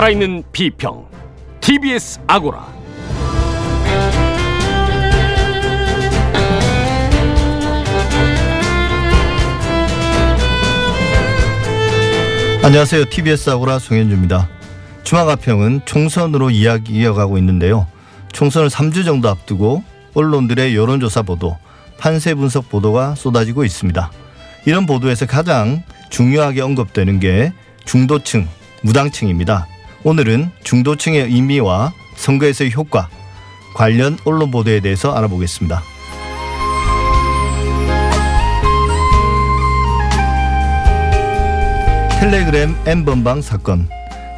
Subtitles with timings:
[0.00, 1.06] 살아있는 비평
[1.60, 2.66] TBS 아고라
[12.62, 13.04] 안녕하세요.
[13.10, 14.48] TBS 아고라 송현주입니다.
[15.02, 17.86] 주마가평은 총선으로 이야기 이어가고 있는데요.
[18.32, 21.58] 총선을 3주 정도 앞두고 언론들의 여론조사 보도,
[21.98, 24.10] 판세 분석 보도가 쏟아지고 있습니다.
[24.64, 27.52] 이런 보도에서 가장 중요하게 언급되는 게
[27.84, 28.48] 중도층,
[28.82, 29.66] 무당층입니다.
[30.02, 33.08] 오늘은 중도층의 의미와 선거에서의 효과,
[33.74, 35.82] 관련 언론 보도에 대해서 알아보겠습니다.
[42.20, 43.88] 텔레그램 N번방 사건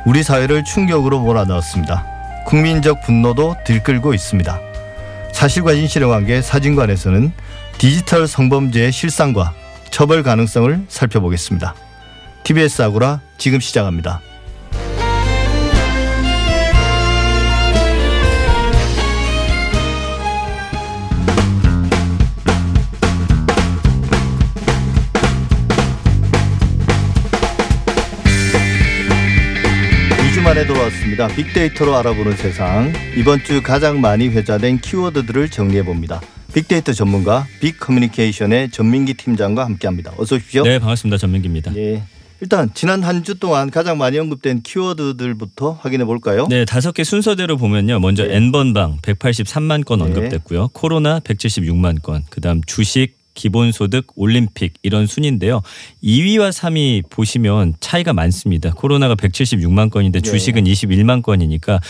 [0.06, 2.44] 우리 사회를 충격으로 몰아넣었습니다.
[2.46, 4.60] 국민적 분노도 들끓고 있습니다.
[5.32, 7.32] 사실과 진실의 관계 사진관에서는
[7.78, 9.52] 디지털 성범죄의 실상과
[9.90, 11.74] 처벌 가능성을 살펴보겠습니다.
[12.44, 14.20] TBS 아고라 지금 시작합니다.
[30.44, 31.28] 만에 돌아왔습니다.
[31.28, 32.92] 빅데이터로 알아보는 세상.
[33.16, 36.20] 이번 주 가장 많이 회자된 키워드들을 정리해 봅니다.
[36.54, 40.12] 빅데이터 전문가 빅커뮤니케이션의 전민기 팀장과 함께합니다.
[40.18, 40.64] 어서 오십시오.
[40.64, 41.16] 네, 반갑습니다.
[41.18, 41.74] 전민기입니다.
[41.76, 42.02] 예.
[42.40, 46.46] 일단 지난 한 주 동안 가장 많이 언급된 키워드들부터 확인해 볼까요?
[46.50, 48.00] 네, 다섯 개 순서대로 보면요.
[48.00, 48.36] 먼저 네.
[48.36, 50.04] N번방 183만 건 네.
[50.06, 50.68] 언급됐고요.
[50.72, 55.62] 코로나 176만 건, 그다음 주식, 기본소득, 올림픽 이런 순인데요.
[56.02, 58.72] 2위와 3위 보시면 차이가 많습니다.
[58.72, 60.30] 코로나가 176만 건인데 네.
[60.30, 61.80] 주식은 21만 건이니까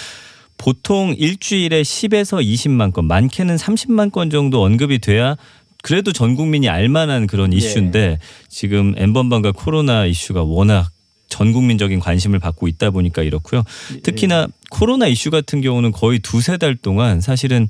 [0.58, 5.36] 보통 일주일에 10에서 20만 건, 많게는 30만 건 정도 언급이 돼야
[5.82, 7.56] 그래도 전 국민이 알만한 그런 네.
[7.56, 10.90] 이슈인데 지금 N번방과 코로나 이슈가 워낙
[11.28, 13.64] 전 국민적인 관심을 받고 있다 보니까 이렇고요.
[14.02, 17.68] 특히나 코로나 이슈 같은 경우는 거의 두세 달 동안 사실은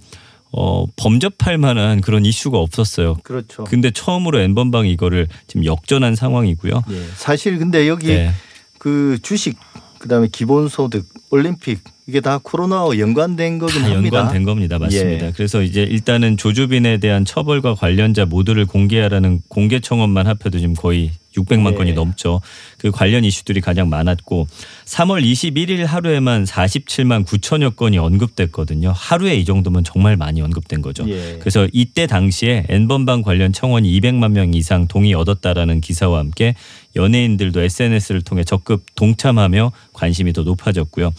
[0.52, 3.16] 어, 범접할 만한 그런 이슈가 없었어요.
[3.22, 3.64] 그렇죠.
[3.64, 6.84] 근데 처음으로 N번방이 이거를 지금 역전한 상황이고요.
[6.90, 7.02] 예.
[7.16, 8.30] 사실 근데 여기 네.
[8.78, 9.58] 그 주식
[9.98, 14.18] 그다음에 기본소득, 올림픽 이게 다 코로나와 연관된 거긴 다 합니다.
[14.18, 14.78] 연관된 겁니다.
[14.78, 15.26] 맞습니다.
[15.26, 15.32] 예.
[15.32, 21.72] 그래서 이제 일단은 조주빈에 대한 처벌과 관련자 모두를 공개하라는 공개 청원만 합해도 지금 거의 600만
[21.72, 21.74] 예.
[21.76, 22.40] 건이 넘죠.
[22.78, 24.46] 그 관련 이슈들이 가장 많았고
[24.84, 28.92] 3월 21일 하루에만 47만 9천여 건이 언급됐거든요.
[28.94, 31.08] 하루에 이 정도면 정말 많이 언급된 거죠.
[31.08, 31.38] 예.
[31.38, 36.54] 그래서 이때 당시에 N번방 관련 청원이 200만 명 이상 동의 얻었다라는 기사와 함께
[36.94, 41.12] 연예인들도 SNS를 통해 적극 동참하며 관심이 더 높아졌고요.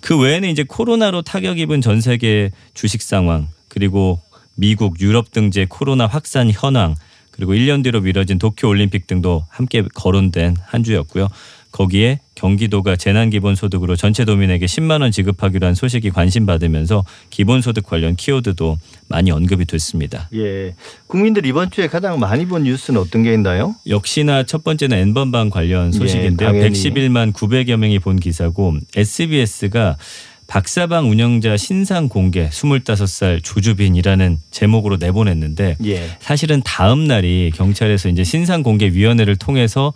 [0.00, 4.18] 그 외에는 이제 코로나로 타격 입은 전 세계 주식 상황 그리고
[4.54, 6.94] 미국, 유럽 등지의 코로나 확산 현황
[7.30, 11.28] 그리고 1년 뒤로 미뤄진 도쿄 올림픽 등도 함께 거론된 한 주였고요.
[11.72, 18.78] 거기에 경기도가 재난기본소득으로 전체 도민에게 10만 원 지급하기로 한 소식이 관심 받으면서 기본소득 관련 키워드도
[19.08, 20.28] 많이 언급이 됐습니다.
[20.34, 20.74] 예.
[21.06, 23.74] 국민들 이번 주에 가장 많이 본 뉴스는 어떤 게 있나요?
[23.86, 26.48] 역시나 첫 번째는 N번방 관련 소식인데요.
[26.48, 26.72] 예, 당연히.
[26.72, 29.96] 111만 900여 명이 본 기사고 SBS가
[30.46, 36.16] 박사방 운영자 신상 공개 25살 조주빈이라는 제목으로 내보냈는데 예.
[36.18, 39.92] 사실은 다음 날이 경찰에서 이제 신상 공개 위원회를 통해서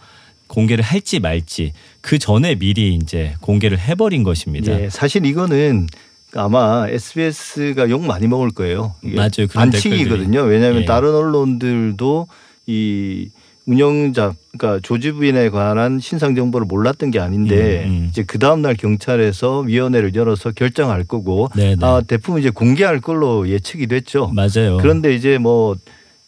[0.46, 4.80] 공개를 할지 말지 그 전에 미리 이제 공개를 해버린 것입니다.
[4.80, 4.88] 예.
[4.90, 5.86] 사실 이거는
[6.34, 8.94] 아마 SBS가 욕 많이 먹을 거예요.
[9.02, 9.46] 맞아요.
[9.52, 10.42] 반칙이거든요.
[10.42, 10.84] 왜냐하면 예.
[10.84, 12.26] 다른 언론들도
[12.66, 13.28] 이
[13.66, 18.06] 운영자 그러니까 조지부인에 관한 신상 정보를 몰랐던 게 아닌데 음, 음.
[18.10, 21.86] 이제 그 다음 날 경찰에서 위원회를 열어서 결정할 거고 네, 네.
[21.86, 24.30] 아 대부분 이제 공개할 걸로 예측이 됐죠.
[24.34, 24.76] 맞아요.
[24.80, 25.76] 그런데 이제 뭐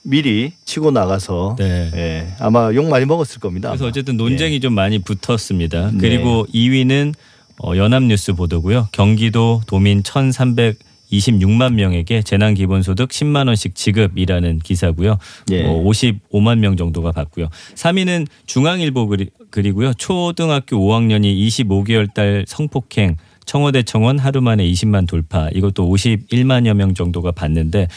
[0.06, 1.90] 미리 치고 나가서 네.
[1.94, 3.70] 예, 아마 욕 많이 먹었을 겁니다.
[3.70, 3.88] 그래서 아마.
[3.88, 5.90] 어쨌든 논쟁이 좀 많이 붙었습니다.
[5.92, 5.98] 네.
[5.98, 7.12] 그리고 2위는
[7.62, 8.88] 어, 연합뉴스 보도고요.
[8.92, 15.18] 경기도 도민 1,326만 명에게 재난 기본소득 10만 원씩 지급이라는 기사고요.
[15.50, 15.62] 예.
[15.64, 17.48] 뭐 55만 명 정도가 받고요.
[17.74, 19.92] 3위는 중앙일보 그리, 그리고요.
[19.94, 23.16] 초등학교 5학년이 25개월 달 성폭행
[23.46, 27.88] 청와대 청원 하루 만에 20만 돌파 이것도 51만여 명 정도가 받는데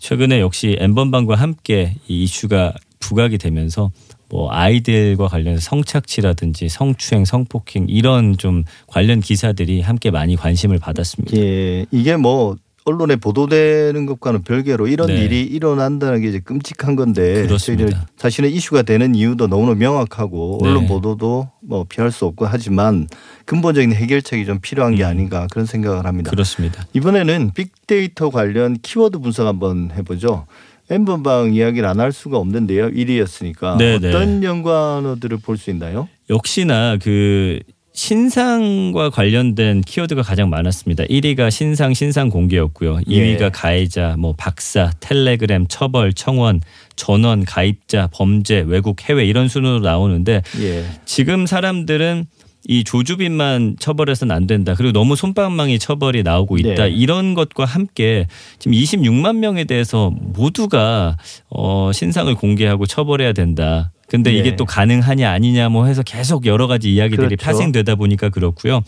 [0.00, 3.92] 최근에 역시 엠번방과 함께 이 이슈가 부각이 되면서
[4.28, 11.36] 뭐 아이들과 관련해서 성착취라든지 성추행, 성폭행 이런 좀 관련 기사들이 함께 많이 관심을 받았습니다.
[11.36, 12.56] 예, 이게 뭐
[12.90, 15.24] 언론에 보도되는 것과는 별개로 이런 네.
[15.24, 18.06] 일이 일어난다는 게 이제 끔찍한 건데 그렇습니다.
[18.16, 20.68] 사실은 이슈가 되는 이유도 너무나 명확하고 네.
[20.68, 23.06] 언론 보도도 뭐 피할 수 없고 하지만
[23.46, 25.08] 근본적인 해결책이 좀 필요한 게 음.
[25.08, 26.30] 아닌가 그런 생각을 합니다.
[26.30, 26.84] 그렇습니다.
[26.92, 30.46] 이번에는 빅데이터 관련 키워드 분석 한번 해보죠.
[30.90, 32.88] 엠번방 이야기를 안 할 수가 없는데요.
[32.90, 34.08] 1위였으니까 네, 네.
[34.08, 36.08] 어떤 연관어들을 볼 수 있나요?
[36.28, 37.60] 역시나 그
[37.92, 41.04] 신상과 관련된 키워드가 가장 많았습니다.
[41.04, 42.98] 1위가 신상 신상 공개였고요.
[42.98, 43.50] 2위가 예.
[43.52, 46.60] 가해자, 뭐 박사, 텔레그램, 처벌, 청원,
[46.96, 50.84] 전원, 가입자, 범죄, 외국, 해외 이런 순으로 나오는데 예.
[51.04, 52.26] 지금 사람들은
[52.68, 54.74] 이 조주빈만 처벌해서는 안 된다.
[54.74, 56.84] 그리고 너무 솜방망이 처벌이 나오고 있다.
[56.84, 56.90] 네.
[56.90, 58.26] 이런 것과 함께
[58.58, 61.16] 지금 26만 명에 대해서 모두가
[61.48, 63.92] 어 신상을 공개하고 처벌해야 된다.
[64.10, 64.38] 근데 네.
[64.38, 67.44] 이게 또 가능하냐 아니냐 뭐 해서 계속 여러 가지 이야기들이 그렇죠.
[67.44, 68.82] 파생되다 보니까 그렇고요.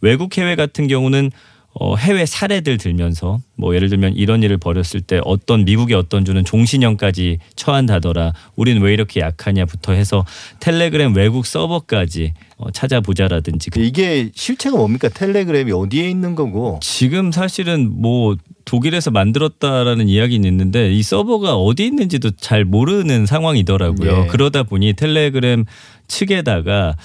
[0.00, 1.30] 외국 해외 같은 경우는
[1.74, 6.44] 어, 해외 사례들 들면서 뭐 예를 들면 이런 일을 벌였을 때 어떤 미국의 어떤 주는
[6.44, 8.34] 종신형까지 처한다더라.
[8.56, 10.26] 우리는 왜 이렇게 약하냐부터 해서
[10.60, 15.08] 텔레그램 외국 서버까지 어, 찾아보자라든지 그 이게 실체가 뭡니까?
[15.08, 16.78] 텔레그램이 어디에 있는 거고?
[16.82, 18.36] 지금 사실은 뭐
[18.66, 24.24] 독일에서 만들었다라는 이야기는 있는데 이 서버가 어디 있는지도 잘 모르는 상황이더라고요.
[24.24, 24.26] 예.
[24.26, 25.64] 그러다 보니 텔레그램
[26.06, 26.96] 측에다가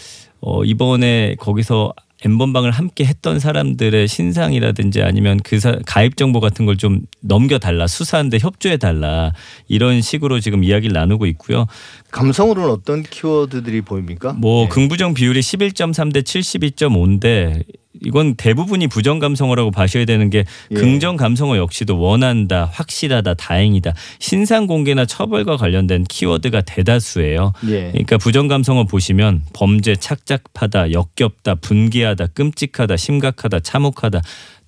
[0.42, 1.94] 어 이번에 거기서
[2.26, 8.38] 엠번방을 함께 했던 사람들의 신상이라든지 아니면 그 사- 가입 정보 같은 걸 좀 넘겨달라 수사하는데
[8.40, 9.34] 협조해달라
[9.68, 11.66] 이런 식으로 지금 이야기를 나누고 있고요.
[12.12, 14.34] 감성으로는 어떤 키워드들이 보입니까?
[14.34, 14.70] 뭐 예.
[14.70, 17.64] 긍부정 비율이 11.3 대 72.5인데
[18.02, 20.76] 이건 대부분이 부정 감성어라고 봐셔야 되는 게 예.
[20.76, 23.94] 긍정 감성어 역시도 원한다, 확실하다, 다행이다.
[24.20, 27.54] 신상 공개나 처벌과 관련된 키워드가 대다수예요.
[27.68, 27.92] 예.
[27.92, 34.22] 그러니까 부정 감성어 보시면 범죄 착잡하다, 역겹다, 분개하다, 끔찍하다, 심각하다, 참혹하다,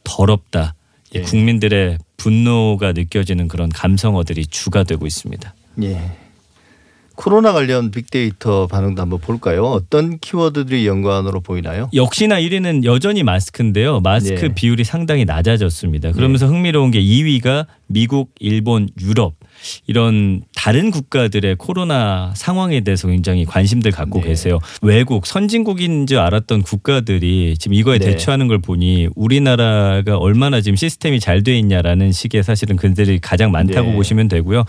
[0.03, 0.75] 더럽다.
[1.13, 1.21] 이 예.
[1.21, 5.53] 국민들의 분노가 느껴지는 그런 감성어들이 주가 되고 있습니다.
[5.83, 6.28] 예.
[7.19, 9.65] 코로나 관련 빅데이터 반응도 한번 볼까요?
[9.65, 11.89] 어떤 키워드들이 연관으로 보이나요?
[11.93, 13.99] 역시나 1위는 여전히 마스크인데요.
[13.99, 14.53] 마스크 예.
[14.55, 16.13] 비율이 상당히 낮아졌습니다.
[16.13, 19.33] 그러면서 흥미로운 게 2위가 미국, 일본, 유럽
[19.85, 24.29] 이런 다른 국가들의 코로나 상황에 대해서 굉장히 관심들 갖고 네.
[24.29, 24.59] 계세요.
[24.81, 28.11] 외국 선진국인 줄 알았던 국가들이 지금 이거에 네.
[28.11, 33.89] 대처하는 걸 보니 우리나라가 얼마나 지금 시스템이 잘 돼 있냐라는 식의 사실은 글들이 가장 많다고
[33.89, 33.95] 네.
[33.95, 34.63] 보시면 되고요.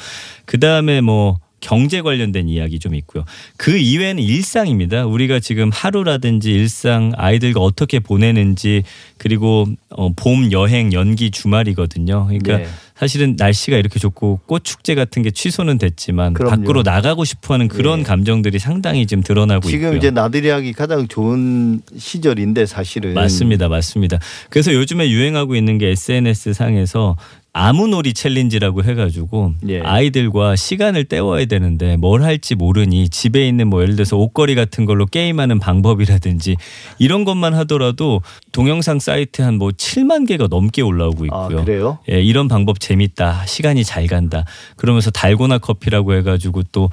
[0.47, 3.25] 그 다음에 뭐 경제 관련된 이야기 좀 있고요.
[3.57, 5.07] 그 이외에는 일상입니다.
[5.07, 8.83] 우리가 지금 하루라든지 일상 아이들과 어떻게 보내는지
[9.19, 12.27] 그리고 어, 봄 여행 연기 주말이거든요.
[12.27, 12.67] 그러니까 네.
[13.01, 16.57] 사실은 날씨가 이렇게 좋고 꽃 축제 같은 게 취소는 됐지만 그럼요.
[16.57, 18.03] 밖으로 나가고 싶어하는 그런 예.
[18.03, 19.99] 감정들이 상당히 지금 드러나고 지금 있고요.
[19.99, 24.19] 이제 나들이 하기 가장 좋은 시절인데 사실은 맞습니다, 맞습니다.
[24.51, 27.17] 그래서 요즘에 유행하고 있는 게 SNS 상에서
[27.53, 29.81] 아무놀이 챌린지라고 해가지고 예.
[29.81, 35.05] 아이들과 시간을 때워야 되는데 뭘 할지 모르니 집에 있는 뭐 예를 들어서 옷걸이 같은 걸로
[35.07, 36.57] 게임하는 방법이라든지
[36.99, 41.65] 이런 것만 하더라도 동영상 사이트에 한뭐 7만 개가 넘게 올라오고 아, 있고요.
[41.65, 41.99] 그래요?
[42.11, 43.47] 예, 이런 방법 재밌다.
[43.47, 44.45] 시간이 잘 간다.
[44.77, 46.89] 그러면서 달고나 커피라고 해가지고 또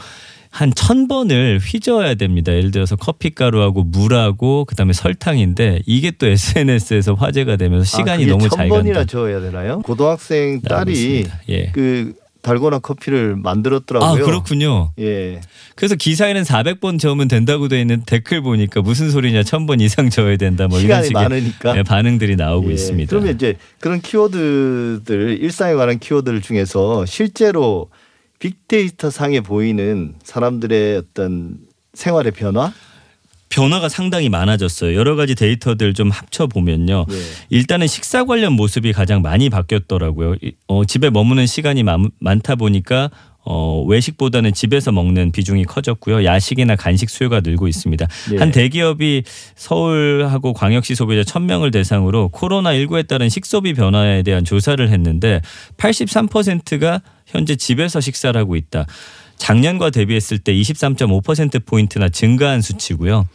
[0.58, 2.52] 한 천 번을 휘저어야 됩니다.
[2.52, 8.50] 예를 들어서 커피 가루하고 물하고 그다음에 설탕인데 이게 또 SNS에서 화제가 되면서 시간이 아, 너무
[8.50, 9.12] 천잘 번이나 간다.
[9.12, 9.80] 저어야 되나요?
[9.82, 11.26] 고등학생 나오고 딸이.
[11.50, 11.72] 예.
[11.74, 14.24] 그 달고나 커피를 만들었더라고요.
[14.24, 14.92] 아 그렇군요.
[15.00, 15.42] 예.
[15.76, 20.68] 그래서 기사에는 400번 저으면 된다고 돼 있는 댓글 보니까 무슨 소리냐 천번 이상 저어야 된다
[20.68, 21.78] 뭐 이런 식의 많으니까.
[21.78, 22.74] 예, 반응들이 나오고 예.
[22.74, 23.10] 있습니다.
[23.10, 27.90] 그러면 이제 그런 키워드들 일상에 관한 키워드들 중에서 실제로
[28.40, 31.58] 빅데이터 상에 보이는 사람들의 어떤
[31.94, 32.72] 생활의 변화?
[33.50, 34.94] 변화가 상당히 많아졌어요.
[34.96, 37.06] 여러 가지 데이터들 좀 합쳐 보면요.
[37.10, 37.16] 예.
[37.50, 40.36] 일단은 식사 관련 모습이 가장 많이 바뀌었더라고요.
[40.44, 43.10] 이- 어, 집에 머무는 시간이 많, 많다 보니까
[43.50, 46.26] 어, 외식보다는 집에서 먹는 비중이 커졌고요.
[46.26, 48.06] 야식이나 간식 수요가 늘고 있습니다.
[48.34, 48.38] 예.
[48.38, 49.24] 한 대기업이
[49.56, 55.40] 서울하고 광역시 소비자 1000명을 대상으로 코로나19에 따른 식소비 변화에 대한 조사를 했는데
[55.78, 58.86] 83%가 현재 집에서 식사를 하고 있다.
[59.38, 63.28] 작년과 대비했을 때 23.5%포인트나 증가한 수치고요.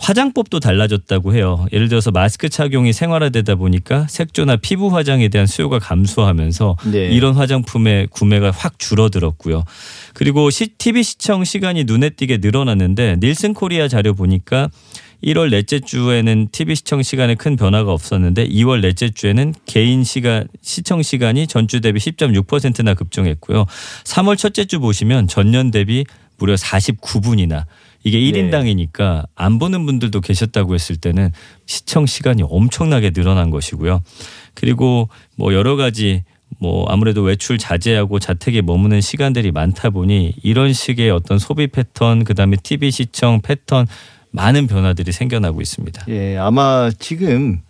[0.00, 1.66] 화장법도 달라졌다고 해요.
[1.72, 7.08] 예를 들어서 마스크 착용이 생활화되다 보니까 색조나 피부 화장에 대한 수요가 감소하면서 네.
[7.10, 9.64] 이런 화장품의 구매가 확 줄어들었고요.
[10.14, 14.70] 그리고 시, TV 시청 시간이 눈에 띄게 늘어났는데 닐슨 코리아 자료 보니까
[15.22, 21.02] 1월 넷째 주에는 TV 시청 시간에 큰 변화가 없었는데 2월 넷째 주에는 개인 시간 시청
[21.02, 23.66] 시간이 전주 대비 10.6%나 급증했고요.
[24.04, 26.06] 3월 첫째 주 보시면 전년 대비
[26.38, 27.66] 무려 49분이나
[28.02, 28.50] 이게 네.
[28.50, 31.32] 1인당이니까 안 보는 분들도 계셨다고 했을 때는
[31.66, 34.02] 시청 시간이 엄청나게 늘어난 것이고요.
[34.54, 36.24] 그리고 뭐 여러 가지
[36.58, 42.56] 뭐 아무래도 외출 자제하고 자택에 머무는 시간들이 많다 보니 이런 식의 어떤 소비 패턴 그다음에
[42.62, 43.86] TV 시청 패턴
[44.32, 46.04] 많은 변화들이 생겨나고 있습니다.
[46.08, 47.60] 예, 아마 지금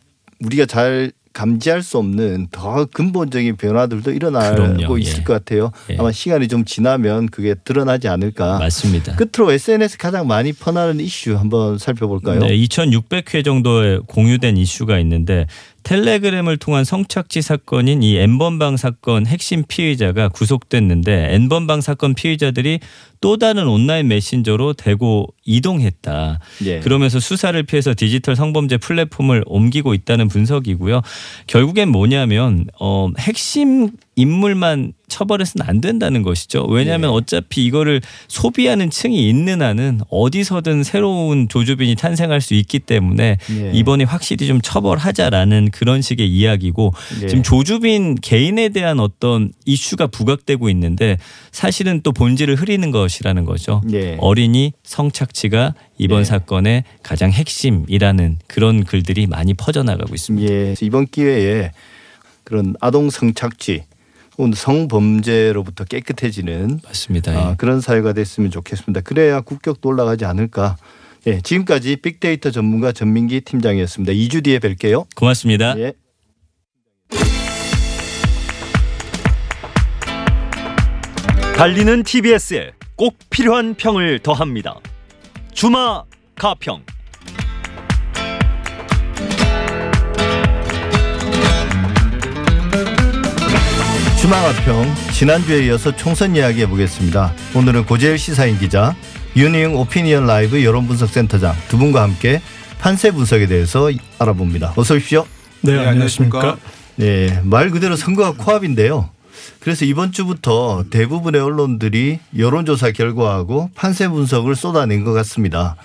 [0.44, 4.98] 우리가 잘 감지할 수 없는 더 근본적인 변화들도 일어나고 그럼요.
[4.98, 5.24] 있을 예.
[5.24, 5.70] 것 같아요.
[5.90, 5.96] 예.
[5.98, 8.58] 아마 시간이 좀 지나면 그게 드러나지 않을까.
[8.58, 9.14] 맞습니다.
[9.16, 12.40] 끝으로 SNS 가장 많이 퍼나는 이슈 한번 살펴볼까요?
[12.40, 15.46] 네, 2,600회 정도의 공유된 이슈가 있는데
[15.82, 22.80] 텔레그램을 통한 성착취 사건인 이 N번방 사건 핵심 피의자가 구속됐는데 N번방 사건 피의자들이
[23.20, 26.38] 또 다른 온라인 메신저로 대고 이동했다.
[26.64, 26.80] 예.
[26.80, 31.02] 그러면서 수사를 피해서 디지털 성범죄 플랫폼을 옮기고 있다는 분석이고요.
[31.46, 33.90] 결국엔 뭐냐면 어 핵심
[34.20, 36.64] 인물만 처벌해서는 안 된다는 것이죠.
[36.66, 37.14] 왜냐하면 예.
[37.14, 43.70] 어차피 이거를 소비하는 층이 있는 한은 어디서든 새로운 조주빈이 탄생할 수 있기 때문에 예.
[43.72, 47.26] 이번에 확실히 좀 처벌하자라는 그런 식의 이야기고 예.
[47.26, 51.16] 지금 조주빈 개인에 대한 어떤 이슈가 부각되고 있는데
[51.50, 53.82] 사실은 또 본질을 흐리는 것이라는 거죠.
[53.92, 54.16] 예.
[54.20, 56.24] 어린이 성착취가 이번 예.
[56.24, 60.52] 사건의 가장 핵심이라는 그런 글들이 많이 퍼져나가고 있습니다.
[60.52, 60.74] 예.
[60.80, 61.72] 이번 기회에
[62.44, 63.82] 그런 아동 성착취
[64.40, 67.32] 혹은 성범죄로부터 깨끗해지는 맞습니다.
[67.32, 67.54] 아, 예.
[67.58, 69.02] 그런 사회가 됐으면 좋겠습니다.
[69.02, 70.78] 그래야 국격도 올라가지 않을까.
[71.26, 74.14] 예, 지금까지 빅데이터 전문가 전민기 팀장이었습니다.
[74.14, 75.04] 2주 뒤에 뵐게요.
[75.14, 75.78] 고맙습니다.
[75.78, 75.92] 예.
[81.54, 84.80] 달리는 TBS에 꼭 필요한 평을 더합니다.
[85.52, 86.04] 주마
[86.34, 86.82] 가평.
[94.20, 94.84] 주마가평
[95.14, 97.32] 지난주에 이어서 총선 이야기 해보겠습니다.
[97.54, 98.94] 오늘은 고재일 시사인 기자,
[99.34, 102.42] 유니응 오피니언 라이브 여론분석센터장 두 분과 함께
[102.78, 104.74] 판세 분석에 대해서 알아봅니다.
[104.76, 105.26] 어서 오십시오.
[105.62, 106.58] 네, 안녕하십니까.
[106.96, 109.08] 네, 말 그대로 선거가 코앞인데요.
[109.58, 115.76] 그래서 이번 주부터 대부분의 언론들이 여론조사 결과하고 판세 분석을 쏟아낸 것 같습니다.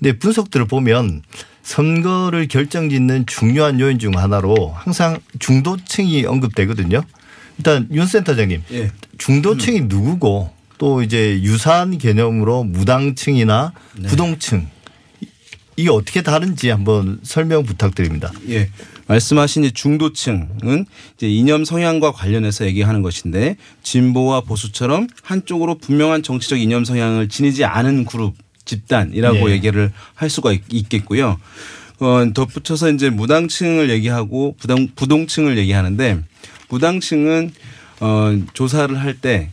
[0.00, 1.22] 근데 분석들을 보면
[1.62, 7.04] 선거를 결정짓는 중요한 요인 중 하나로 항상 중도층이 언급되거든요.
[7.58, 8.90] 일단 윤 센터장님, 예.
[9.18, 14.08] 중도층이 누구고 또 이제 유사한 개념으로 무당층이나 네.
[14.08, 14.68] 부동층
[15.76, 18.32] 이게 어떻게 다른지 한번 설명 부탁드립니다.
[18.48, 18.70] 예.
[19.06, 26.84] 말씀하신 이 중도층은 이제 이념 성향과 관련해서 얘기하는 것인데 진보와 보수처럼 한쪽으로 분명한 정치적 이념
[26.84, 28.34] 성향을 지니지 않은 그룹
[28.64, 29.52] 집단이라고 예.
[29.52, 31.38] 얘기를 할 수가 있- 있겠고요.
[32.00, 36.20] 어, 덧붙여서 이제 무당층을 얘기하고 부동, 부동층을 얘기하는데
[36.68, 37.52] 무당층은
[38.00, 39.50] 어, 조사를 할 때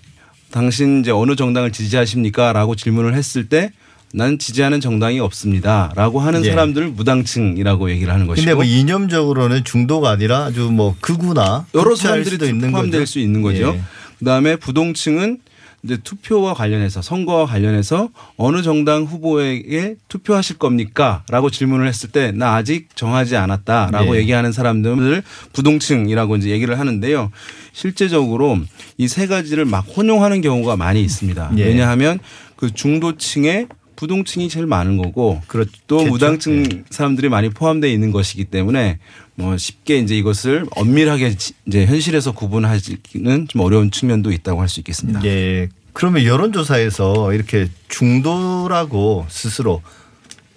[0.52, 2.52] 당신 이제 어느 정당을 지지하십니까?
[2.52, 5.94] 라고 질문을 했을 때난 지지하는 정당이 없습니다.
[5.96, 6.50] 라고 하는 예.
[6.50, 12.50] 사람들을 무당층이라고 얘기를 하는 것이고 근데 뭐 이념적으로는 중도가 아니라 아주 뭐 극우나 여러 사람들이
[12.50, 13.06] 있는 포함될 거죠.
[13.12, 13.74] 수 있는 거죠.
[13.76, 13.82] 예.
[14.20, 15.38] 그다음에 부동층은
[15.84, 22.90] 이제 투표와 관련해서 선거와 관련해서 어느 정당 후보에게 투표하실 겁니까?라고 질문을 했을 때 나 아직
[22.96, 24.20] 정하지 않았다라고 네.
[24.20, 25.24] 얘기하는 사람들을
[25.54, 27.32] 부동층이라고 이제 얘기를 하는데요.
[27.74, 28.60] 실제적으로
[28.98, 31.52] 이 세 가지를 막 혼용하는 경우가 많이 있습니다.
[31.58, 31.66] 예.
[31.66, 32.20] 왜냐하면
[32.56, 35.80] 그 중도층에 부동층이 제일 많은 거고 그렇겠죠.
[35.88, 36.84] 또 무당층 예.
[36.90, 39.00] 사람들이 많이 포함되어 있는 것이기 때문에
[39.36, 44.80] 뭐 쉽게 이제 이것을 엄밀하게 지- 이제 현실에서 구분하기는 좀 어려운 측면도 있다고 할 수
[44.82, 45.24] 있겠습니다.
[45.26, 45.70] 예.
[45.94, 49.82] 그러면 여론조사에서 이렇게 중도라고 스스로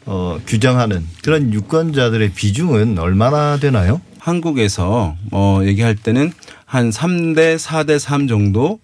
[0.06, 4.00] 어, 규정하는 그런 유권자들의 비중은 얼마나 되나요?
[4.18, 6.32] 한국에서 뭐 얘기할 때는
[6.66, 8.80] 한 3대 4대 3 정도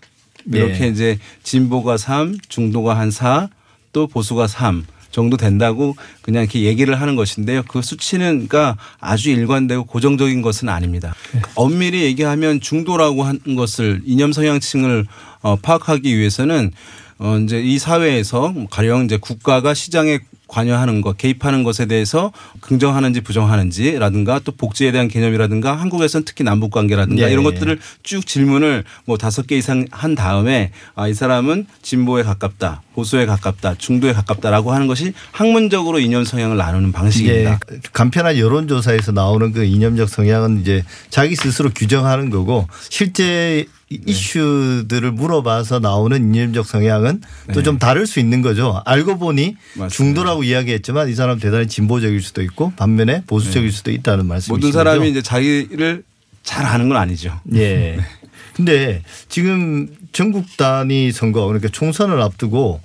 [0.50, 0.88] 이렇게 네.
[0.88, 3.48] 이제 진보가 3, 중도가 한 4,
[3.92, 7.62] 또 보수가 3 정도 된다고 그냥 이렇게 얘기를 하는 것인데요.
[7.66, 11.14] 그 수치는 그러니까 아주 일관되고 고정적인 것은 아닙니다.
[11.54, 15.06] 엄밀히 얘기하면 중도라고 하는 것을 이념 성향층을
[15.42, 16.72] 어, 파악하기 위해서는
[17.18, 20.20] 어 이제 이 사회에서 가령 이제 국가가 시장에
[20.50, 27.28] 관여하는 것, 개입하는 것에 대해서 긍정하는지 부정하는지라든가 또 복지에 대한 개념이라든가 한국에서는 특히 남북 관계라든가
[27.28, 27.32] 예.
[27.32, 32.82] 이런 것들을 쭉 질문을 뭐 다섯 개 이상 한 다음에 아, 이 사람은 진보에 가깝다,
[32.94, 37.60] 보수에 가깝다, 중도에 가깝다라고 하는 것이 학문적으로 이념 성향을 나누는 방식입니다.
[37.72, 43.98] 예, 간편한 여론조사에서 나오는 그 이념적 성향은 이제 자기 스스로 규정하는 거고 실제 네.
[44.06, 48.80] 이슈들을 물어봐서 나오는 이념적 성향은 또좀 다를 수 있는 거죠.
[48.84, 49.56] 알고 보니 네.
[49.74, 49.88] 맞습니다.
[49.88, 54.54] 중도라고 이야기했지만 이 사람 대단히 진보적일 수도 있고 반면에 보수적일 수도 있다는 말씀이시죠.
[54.54, 54.60] 네.
[54.60, 56.04] 모든 사람이 이제 자기를
[56.44, 57.40] 잘 아는 건 아니죠.
[57.54, 57.98] 예.
[58.54, 62.80] 근데 지금 전국 단위 선거 그러니까 총선을 앞두고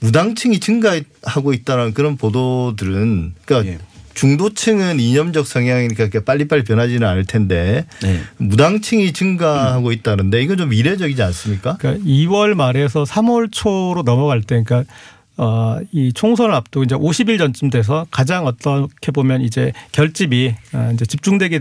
[0.00, 3.78] 무당층이 증가하고 있다는 그런 보도들은 그러니까 예.
[4.14, 8.20] 중도층은 이념적 성향이니까 그렇게 빨리빨리 변하지는 않을 텐데 네.
[8.38, 11.76] 무당층이 증가하고 있다는데 이건 좀 이례적이지 않습니까?
[11.78, 14.92] 그러니까 2월 말에서 3월 초로 넘어갈 때, 그러니까
[15.36, 21.06] 어, 이 총선을 앞두고 이제 50일 전쯤 돼서 가장 어떻게 보면 이제 결집이 어, 이제
[21.06, 21.60] 집중되게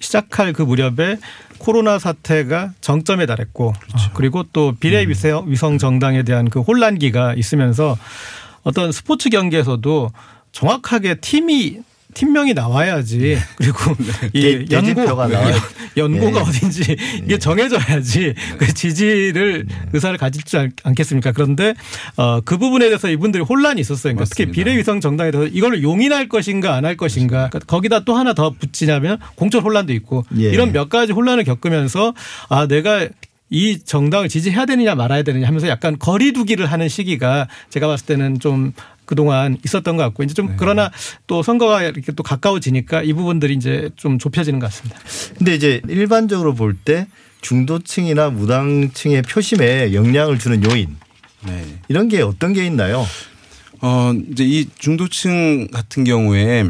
[0.00, 1.18] 시작할 그 무렵에
[1.58, 7.96] 코로나 사태가 정점에 달했고 어, 그리고 또 비례 위성 위성 정당에 대한 그 혼란기가 있으면서
[8.62, 10.10] 어떤 스포츠 경기에서도
[10.60, 11.80] 정확하게 팀이
[12.14, 13.94] 팀명이 나와야지 그리고
[14.32, 14.64] 이 네.
[14.64, 15.54] 대- 연고 대지표가 나와야-
[15.98, 16.44] 연고가 예.
[16.44, 21.32] 어딘지 이게 정해져야지 그 지지를 의사를 가질지 않- 않겠습니까?
[21.32, 21.74] 그런데
[22.16, 24.14] 어, 그 부분에 대해서 이분들이 혼란이 있었어요.
[24.14, 24.50] 그러니까 특히.
[24.50, 29.18] 비례위성 정당에 대해서 이걸 용인할 것인가 안 할 것인가 그러니까 거기다 또 하나 더 붙이냐면
[29.34, 30.44] 공천 혼란도 있고 예.
[30.48, 32.14] 이런 몇 가지 혼란을 겪으면서
[32.48, 33.06] 아 내가
[33.50, 38.72] 이 정당을 지지해야 되느냐 말아야 되느냐 하면서 약간 거리두기를 하는 시기가 제가 봤을 때는 좀
[39.06, 40.90] 그동안 있었던 것 같고 이제 좀 그러나
[41.26, 44.98] 또 선거가 이렇게 또 가까워지니까 이 부분들이 이제 좀 좁혀지는 것 같습니다.
[45.38, 47.06] 근데 이제 일반적으로 볼 때
[47.40, 50.96] 중도층이나 무당층의 표심에 영향을 주는 요인
[51.46, 51.64] 네.
[51.88, 53.06] 이런 게 어떤 게 있나요?
[53.80, 56.64] 어, 이제 이 중도층 같은 경우에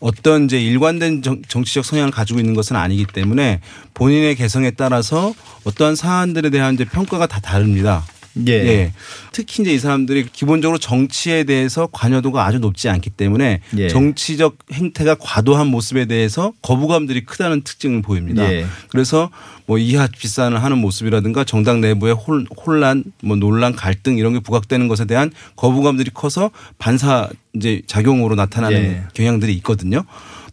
[0.00, 3.60] 어떤 이제 일관된 정, 정치적 성향을 가지고 있는 것은 아니기 때문에
[3.94, 5.32] 본인의 개성에 따라서
[5.64, 8.04] 어떠한 사안들에 대한 이제 평가가 다 다릅니다.
[8.46, 8.52] 예.
[8.52, 8.92] 예.
[9.32, 13.88] 특히 이제 이 사람들이 기본적으로 정치에 대해서 관여도가 아주 높지 않기 때문에 예.
[13.88, 18.50] 정치적 행태가 과도한 모습에 대해서 거부감들이 크다는 특징을 보입니다.
[18.52, 18.66] 예.
[18.88, 19.30] 그래서
[19.66, 24.88] 뭐 이하 비산을 하는 모습이라든가 정당 내부의 혼- 혼란, 뭐 논란, 갈등 이런 게 부각되는
[24.88, 29.02] 것에 대한 거부감들이 커서 반사 이제 작용으로 나타나는 예.
[29.14, 30.04] 경향들이 있거든요.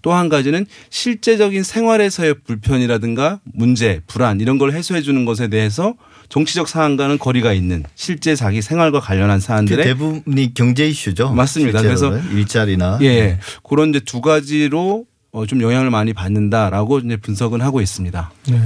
[0.03, 5.93] 또한 가지는 실제적인 생활에서의 불편이라든가 문제, 불안 이런 걸 해소해 주는 것에 대해서
[6.31, 11.33] 정치적 사안과는 거리가 있는 실제 자기 생활과 관련한 그 사안들의 대부분이 경제 이슈죠.
[11.33, 11.79] 맞습니다.
[11.79, 12.31] 실제로는.
[12.31, 18.31] 일자리나 예, 그런 이제 두 가지로 어, 좀 영향을 많이 받는다라고 이제 분석은 하고 있습니다.
[18.47, 18.61] 네.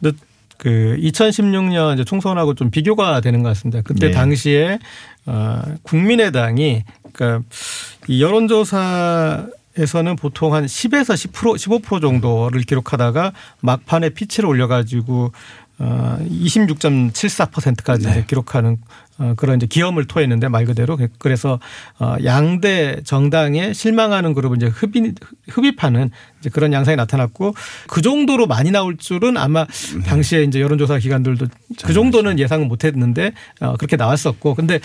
[0.00, 0.16] 근데
[0.56, 3.82] 그 2016년 이제 총선하고 좀 비교가 되는 것 같습니다.
[3.82, 4.12] 그때 네.
[4.12, 4.78] 당시에
[5.26, 7.44] 어 국민의당이 그러니까
[8.06, 9.48] 이 여론조사
[9.78, 15.30] 에서는 보통 한 10에서 10% 15% 정도를 기록하다가 막판에 피치를 올려가지고
[15.80, 18.24] 어 26.74%까지 네.
[18.26, 18.76] 기록하는
[19.18, 21.58] 어 그런 이제 기염을 토했는데 말 그대로 그래서
[21.98, 25.14] 어 양대 정당에 실망하는 그룹을 이제 흡입
[25.48, 27.54] 흡입하는 이제 그런 양상이 나타났고
[27.86, 29.66] 그 정도로 많이 나올 줄은 아마
[30.06, 31.46] 당시에 이제 여론조사 기관들도
[31.84, 34.80] 그 정도는 예상은 못했는데 어 그렇게 나왔었고 근데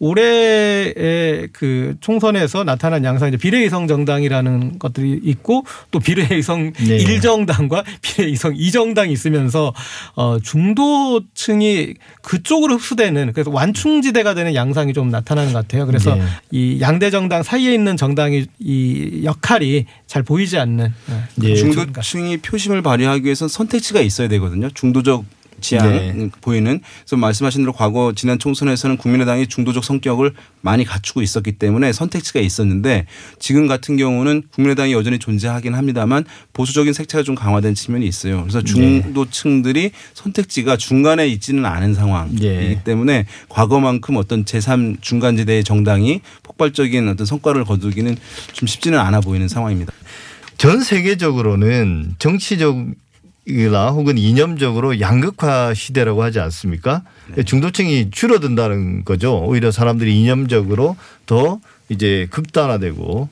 [0.00, 6.96] 올해의 그 총선에서 나타난 양상 이제 비례위성 정당이라는 것들이 있고 또 비례위성 네.
[6.96, 9.74] 일 1정당과 비례위성 2정당이 있으면서
[10.16, 15.86] 어 중도층이 그쪽으로 흡수되는 그래서 완충지대가 되는 양상이 좀 나타나는 것 같아요.
[15.86, 16.22] 그래서 네.
[16.50, 20.92] 이 양대 정당 사이에 있는 정당이 이 역할이 잘 보이지 않는
[21.44, 21.54] 예.
[21.54, 24.68] 중도층이 표심을 발휘하기 위해서는 선택지가 있어야 되거든요.
[24.74, 25.24] 중도적
[25.60, 26.30] 지향 네.
[26.40, 32.40] 보이는 그래서 말씀하신 대로 과거 지난 총선에서는 국민의당이 중도적 성격을 많이 갖추고 있었기 때문에 선택지가
[32.40, 33.06] 있었는데
[33.38, 38.40] 지금 같은 경우는 국민의당이 여전히 존재하긴 합니다만 보수적인 색채가 좀 강화된 측면이 있어요.
[38.42, 38.64] 그래서 네.
[38.64, 42.80] 중도층들이 선택지가 중간에 있지는 않은 상황이기 예.
[42.84, 48.16] 때문에 과거만큼 어떤 제3 중간지대의 정당이 폭발적인 어떤 성과를 거두기는
[48.52, 49.92] 좀 쉽지는 않아 보이는 상황입니다.
[50.56, 52.76] 전 세계적으로는 정치적
[53.46, 57.02] 이나 혹은 이념적으로 양극화 시대라고 하지 않습니까?
[57.34, 57.42] 네.
[57.42, 59.38] 중도층이 줄어든다는 거죠.
[59.44, 63.28] 오히려 사람들이 이념적으로 더 이제 극단화되고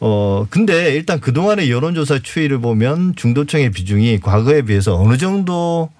[0.00, 5.90] 어 근데 일단 그동안의 여론조사 추이를 보면 중도층의 비중이 과거에 비해서 어느 정도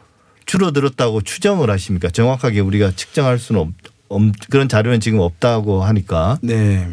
[0.47, 2.09] 줄어들었다고 추정을 하십니까?
[2.09, 3.69] 정확하게 우리가 측정할 수는 없,
[4.09, 6.89] 없 그런 자료는 지금 없다고 하니까 네.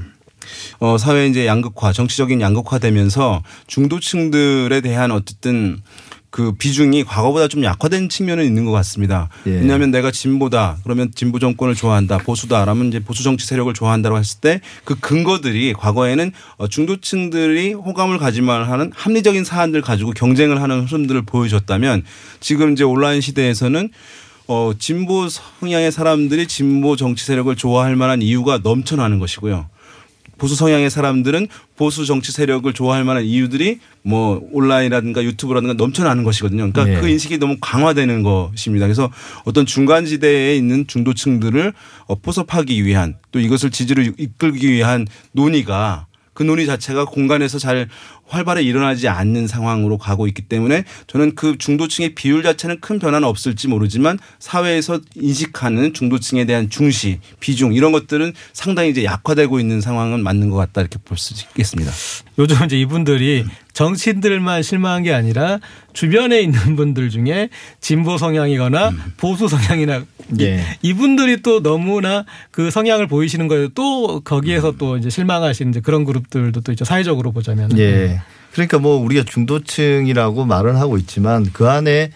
[0.80, 5.82] 어, 사회 이제 양극화, 정치적인 양극화되면서 중도층들에 대한 어쨌든
[6.36, 9.30] 그 비중이 과거보다 좀 약화된 측면은 있는 것 같습니다.
[9.48, 9.52] 예.
[9.52, 14.60] 왜냐하면 내가 진보다 그러면 진보 정권을 좋아한다, 보수다라면 이제 보수 정치 세력을 좋아한다고 했을 때
[14.84, 22.04] 그 근거들이 과거에는 어, 중도층들이 호감을 가지만 하는 합리적인 사안들 가지고 경쟁을 하는 흐름들을 보여줬다면
[22.42, 23.90] 지금 이제 온라인 시대에서는
[24.48, 29.70] 어, 진보 성향의 사람들이 진보 정치 세력을 좋아할 만한 이유가 넘쳐나는 것이고요.
[30.38, 36.72] 보수 성향의 사람들은 보수 정치 세력을 좋아할 만한 이유들이 뭐 온라인이라든가 유튜브라든가 넘쳐나는 것이거든요.
[36.72, 37.02] 그러니까 네.
[37.02, 38.86] 그 인식이 너무 강화되는 것입니다.
[38.86, 39.12] 그래서
[39.46, 41.74] 어떤 중간 지대에 있는 중도층들을
[42.08, 47.88] 어, 포섭하기 위한 또 이것을 지지로 이끌기 위한 논의가 그 논의 자체가 공간에서 잘
[48.28, 53.68] 활발히 일어나지 않는 상황으로 가고 있기 때문에 저는 그 중도층의 비율 자체는 큰 변화는 없을지
[53.68, 60.50] 모르지만 사회에서 인식하는 중도층에 대한 중시, 비중 이런 것들은 상당히 이제 약화되고 있는 상황은 맞는
[60.50, 61.92] 것 같다 이렇게 볼 수 있겠습니다.
[62.38, 65.60] 요즘 이제 이분들이 정치인들만 실망한 게 아니라
[65.94, 67.50] 주변에 있는 분들 중에
[67.82, 70.04] 진보 성향이거나 보수 성향이나
[70.40, 70.66] 예.
[70.82, 73.70] 이, 분들이 또 너무나 그 성향을 보이시는 거예요.
[73.70, 76.84] 또 거기에서 또 이제 실망하시는 이제 그런 그룹들도 또 있죠.
[76.84, 77.78] 사회적으로 보자면.
[77.78, 77.92] 예.
[77.92, 78.22] 네.
[78.52, 82.12] 그러니까 뭐 우리가 중도층이라고 말은 하고 있지만 그 안에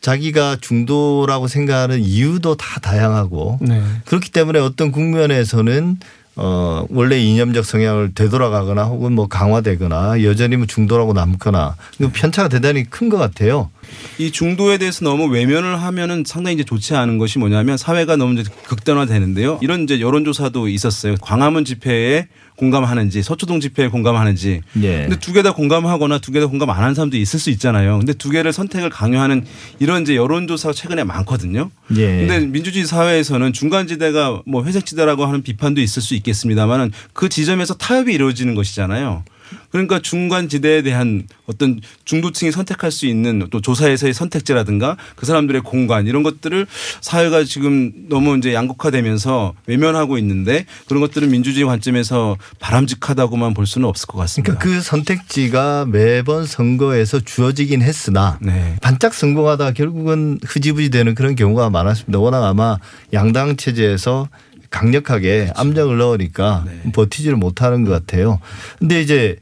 [0.00, 3.82] 자기가 중도라고 생각하는 이유도 다 다양하고 네.
[4.04, 5.98] 그렇기 때문에 어떤 국면에서는
[6.40, 12.84] 어 원래 이념적 성향을 되돌아가거나 혹은 뭐 강화되거나 여전히 뭐 중도라고 남거나 그 편차가 대단히
[12.84, 13.70] 큰 것 같아요.
[14.18, 18.50] 이 중도에 대해서 너무 외면을 하면은 상당히 이제 좋지 않은 것이 뭐냐면 사회가 너무 이제
[18.66, 19.58] 극단화되는데요.
[19.62, 21.14] 이런 이제 여론조사도 있었어요.
[21.20, 24.62] 광화문 집회에 공감하는지 서초동 집회에 공감하는지.
[24.82, 25.02] 예.
[25.02, 27.98] 근데 두 개 다 공감하거나 두 개 다 공감 안 하는 사람도 있을 수 있잖아요.
[27.98, 29.44] 근데 두 개를 선택을 강요하는
[29.78, 31.70] 이런 이제 여론조사가 최근에 많거든요.
[31.96, 32.26] 예.
[32.26, 38.56] 근데 민주주의 사회에서는 중간지대가 뭐 회색지대라고 하는 비판도 있을 수 있겠습니다만은 그 지점에서 타협이 이루어지는
[38.56, 39.22] 것이잖아요.
[39.70, 46.06] 그러니까 중간 지대에 대한 어떤 중도층이 선택할 수 있는 또 조사에서의 선택지라든가 그 사람들의 공간
[46.06, 46.66] 이런 것들을
[47.00, 54.06] 사회가 지금 너무 이제 양극화되면서 외면하고 있는데 그런 것들은 민주주의 관점에서 바람직하다고만 볼 수는 없을
[54.06, 54.54] 것 같습니다.
[54.54, 58.76] 그러니까 그 선택지가 매번 선거에서 주어지긴 했으나 네.
[58.82, 62.18] 반짝 성공하다 결국은 흐지부지 되는 그런 경우가 많았습니다.
[62.18, 62.78] 워낙 아마
[63.12, 64.28] 양당 체제에서
[64.70, 68.40] 강력하게 압력을 넣으니까 버티지를 못하는 것 같아요.
[68.78, 69.36] 근데 이제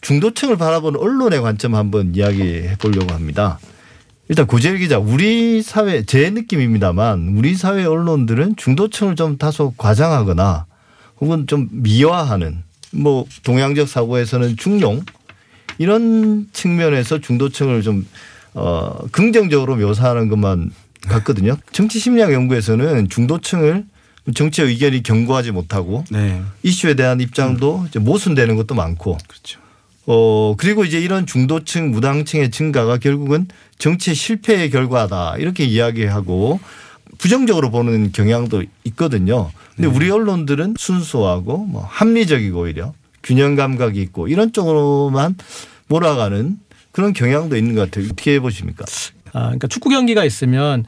[0.00, 3.58] 중도층을 바라보는 언론의 관점 한번 이야기해 보려고 합니다.
[4.28, 10.66] 일단 고재일 기자, 우리 사회 제 느낌입니다만 우리 사회 언론들은 중도층을 좀 다소 과장하거나
[11.20, 15.02] 혹은 좀 미화하는 뭐 동양적 사고에서는 중용
[15.78, 18.06] 이런 측면에서 중도층을 좀
[18.54, 20.70] 어, 긍정적으로 묘사하는 것만
[21.08, 21.56] 같거든요.
[21.72, 23.84] 정치 심리학 연구에서는 중도층을
[24.34, 26.42] 정치 의견이 견고하지 못하고 네.
[26.62, 29.60] 이슈에 대한 입장도 이제 모순되는 것도 많고 그렇죠.
[30.06, 33.46] 어 그리고 이제 이런 중도층 무당층의 증가가 결국은
[33.78, 36.60] 정치의 실패의 결과다 이렇게 이야기하고
[37.18, 39.50] 부정적으로 보는 경향도 있거든요.
[39.76, 45.36] 근데 우리 언론들은 순수하고 뭐 합리적이고 오히려 균형 감각이 있고 이런 쪽으로만
[45.88, 46.58] 몰아가는
[46.90, 48.06] 그런 경향도 있는 것 같아요.
[48.06, 48.84] 어떻게 보십니까?
[49.32, 50.84] 아, 그러니까 축구 경기가 있으면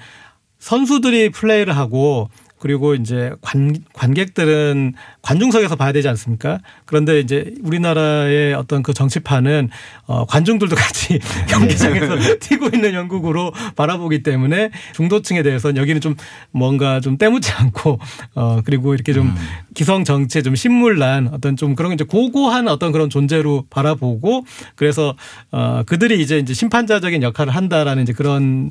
[0.58, 2.30] 선수들이 플레이를 하고
[2.64, 6.60] 그리고 이제 관, 관객들은 관중석에서 봐야 되지 않습니까?
[6.86, 9.68] 그런데 이제 우리나라의 어떤 그 정치판은
[10.06, 16.14] 어, 관중들도 같이 경기장에서 뛰고 있는 영국으로 바라보기 때문에 중도층에 대해서는 여기는 좀
[16.52, 17.98] 뭔가 좀 때묻지 않고
[18.34, 19.34] 어, 그리고 이렇게 좀
[19.74, 25.14] 기성 정치에 좀 신물난 어떤 좀 그런 이제 고고한 어떤 그런 존재로 바라보고 그래서
[25.52, 28.70] 어, 그들이 이제 이제 심판자적인 역할을 한다라는 이제 그런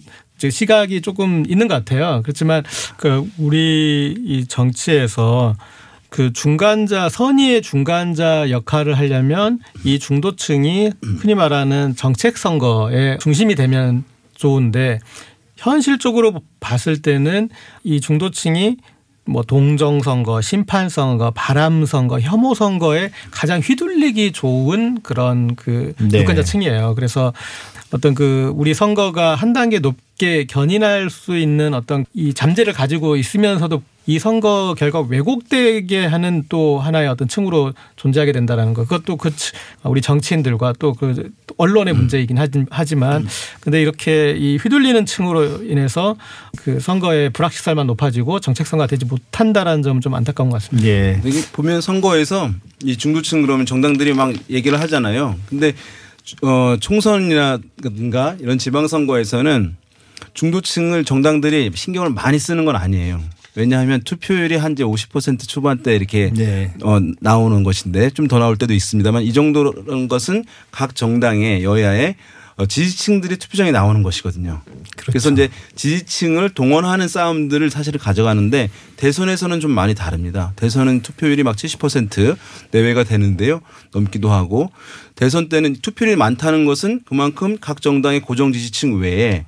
[0.49, 2.21] 시각이 조금 있는 것 같아요.
[2.23, 2.63] 그렇지만
[2.97, 5.55] 그 우리 이 정치에서
[6.09, 14.03] 그 중간자 선의의 중간자 역할을 하려면 이 중도층이 흔히 말하는 정책 선거의 중심이 되면
[14.35, 14.99] 좋은데
[15.57, 17.49] 현실적으로 봤을 때는
[17.83, 18.77] 이 중도층이
[19.25, 26.19] 뭐 동정 선거, 심판 선거, 바람 선거, 혐오 선거에 가장 휘둘리기 좋은 그런 그 네.
[26.21, 26.95] 유권자층이에요.
[26.95, 27.33] 그래서
[27.91, 33.81] 어떤 그 우리 선거가 한 단계 높게 견인할 수 있는 어떤 이 잠재를 가지고 있으면서도
[34.05, 38.83] 이 선거 결과 왜곡되게 하는 또 하나의 어떤 층으로 존재하게 된다라는 거.
[38.83, 43.25] 그것도 그 층- 우리 정치인들과 또 그 언론의 문제이긴 하지- 하지만
[43.61, 46.15] 근데 이렇게 이 휘둘리는 층으로 인해서
[46.57, 50.87] 그 선거의 불확실성만 높아지고 정책 선거가 되지 못한다라는 점은 좀 안타까운 것 같습니다.
[50.87, 51.21] 예.
[51.23, 52.49] 이게 보면 선거에서
[52.83, 55.35] 이 중도층 그러면 정당들이 막 얘기를 하잖아요.
[55.47, 55.73] 근데
[56.41, 59.75] 어 총선이라든가 이런 지방선거에서는
[60.33, 63.21] 중도층을 정당들이 신경을 많이 쓰는 건 아니에요.
[63.55, 66.73] 왜냐하면 투표율이 한 이제 50% 초반대 이렇게 네.
[66.81, 72.15] 어, 나오는 것인데 좀 더 나올 때도 있습니다만 이 정도는 것은 각 정당의 여야의
[72.55, 74.61] 어, 지지층들이 투표장에 나오는 것이거든요.
[75.07, 80.53] 그래서 이제 지지층을 동원하는 싸움들을 사실 가져가는데 대선에서는 좀 많이 다릅니다.
[80.55, 82.37] 대선은 투표율이 막 70%
[82.71, 83.61] 내외가 되는데요.
[83.91, 84.71] 넘기도 하고
[85.15, 89.45] 대선 때는 투표율이 많다는 것은 그만큼 각 정당의 고정 지지층 외에 어,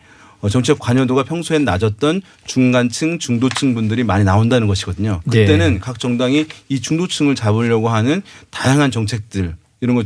[0.50, 5.22] 정치적 관여도가 평소엔 낮았던 중간층, 중도층 분들이 많이 나온다는 것이거든요.
[5.26, 5.42] 네.
[5.46, 10.06] 그때는 각 정당이 이 중도층을 잡으려고 하는 다양한 정책들 이런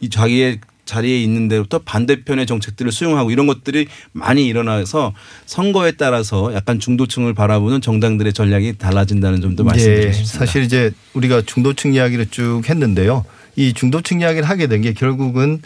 [0.00, 5.12] 이 자기의 자리에 있는 데부터 반대편의 정책들을 수용하고 이런 것들이 많이 일어나서
[5.44, 10.38] 선거에 따라서 약간 중도층을 바라보는 정당들의 전략이 달라진다는 점도 말씀드리고 예, 싶습니다.
[10.46, 13.24] 사실 이제 우리가 중도층 이야기를 쭉 했는데요.
[13.56, 15.60] 이 중도층 이야기를 하게 된 게 결국은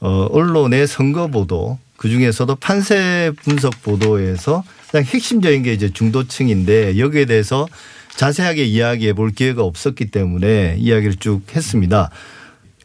[0.00, 7.26] 어, 언론의 선거 보도 그 중에서도 판세 분석 보도에서 가장 핵심적인 게 이제 중도층인데 여기에
[7.26, 7.68] 대해서
[8.16, 12.10] 자세하게 이야기해 볼 기회가 없었기 때문에 이야기를 쭉 했습니다.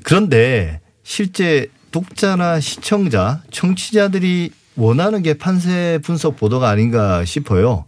[0.03, 7.85] 그런데 실제 독자나 시청자, 청취자들이 원하는 게 판세 분석 보도가 아닌가 싶어요.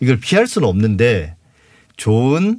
[0.00, 1.36] 이걸 피할 수는 없는데
[1.96, 2.58] 좋은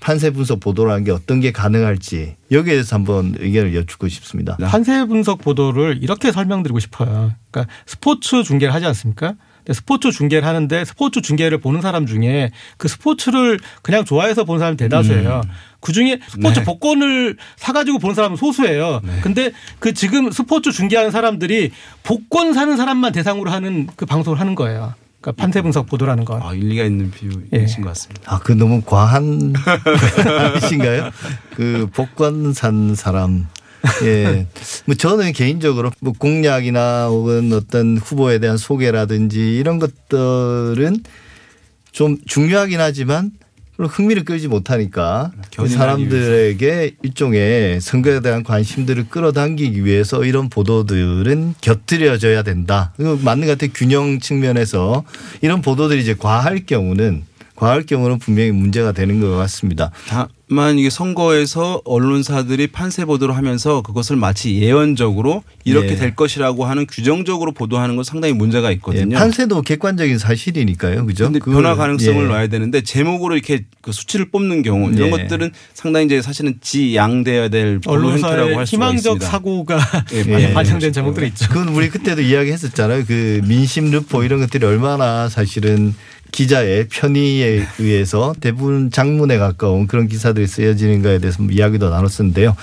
[0.00, 4.56] 판세 분석 보도라는 게 어떤 게 가능할지 여기에 대해서 한번 의견을 여쭙고 싶습니다.
[4.56, 7.32] 판세 분석 보도를 이렇게 설명드리고 싶어요.
[7.50, 9.34] 그러니까 스포츠 중계를 하지 않습니까?
[9.72, 15.40] 스포츠 중계를 하는데 스포츠 중계를 보는 사람 중에 그 스포츠를 그냥 좋아해서 보는 사람이 대다수예요.
[15.80, 16.64] 그 중에 스포츠 네.
[16.64, 19.00] 복권을 사가지고 보는 사람은 소수예요.
[19.22, 21.70] 근데 그 지금 스포츠 중계하는 사람들이
[22.02, 24.94] 복권 사는 사람만 대상으로 하는 그 방송을 하는 거예요.
[25.24, 26.42] 그러니까 판세 분석 보도라는 건.
[26.42, 28.34] 아, 일리가 있는 비유이신 것 같습니다.
[28.34, 29.54] 아, 그 너무 과한
[30.58, 31.10] 이신가요?
[31.56, 33.46] 그 복권 산 사람.
[34.04, 34.46] 예.
[34.84, 41.02] 뭐 저는 개인적으로 뭐 공약이나 혹은 어떤 후보에 대한 소개라든지 이런 것들은
[41.92, 43.30] 좀 중요하긴 하지만
[43.76, 52.42] 별로 흥미를 끌지 못하니까 그 사람들에게 일종의 선거에 대한 관심들을 끌어당기기 위해서 이런 보도들은 곁들여져야
[52.42, 52.92] 된다.
[52.98, 53.70] 맞는 것 같아요.
[53.74, 55.04] 균형 측면에서
[55.40, 57.24] 이런 보도들이 이제 과할 경우는
[57.56, 59.90] 과할 경우는 분명히 문제가 되는 것 같습니다.
[60.08, 65.94] 다만 이게 선거에서 언론사들이 판세 보도를 하면서 그것을 마치 예언적으로 이렇게 예.
[65.96, 69.16] 될 것이라고 하는 규정적으로 보도하는 건 상당히 문제가 예, 있거든요.
[69.16, 71.06] 판세도 객관적인 사실이니까요.
[71.06, 71.24] 그죠?
[71.30, 72.28] 근데 변화 가능성을 예.
[72.28, 75.10] 놔야 되는데 제목으로 이렇게 그 수치를 뽑는 경우 이런 예.
[75.10, 79.22] 것들은 상당히 이제 사실은 지양돼야 될 언론사의 희망적.
[79.22, 79.78] 사고가
[80.12, 80.52] 예, 많이 예.
[80.52, 81.48] 반영된 제목들이 있죠.
[81.48, 83.04] 그건 우리 그때도 이야기했었잖아요.
[83.06, 85.94] 그 민심 르포 이런 것들이 얼마나 사실은
[86.44, 92.56] 기자의 편의에 의해서 대부분 장문에 가까운 그런 기사들이 쓰여지는가에 대해서 뭐 이야기도 나눴었는데요.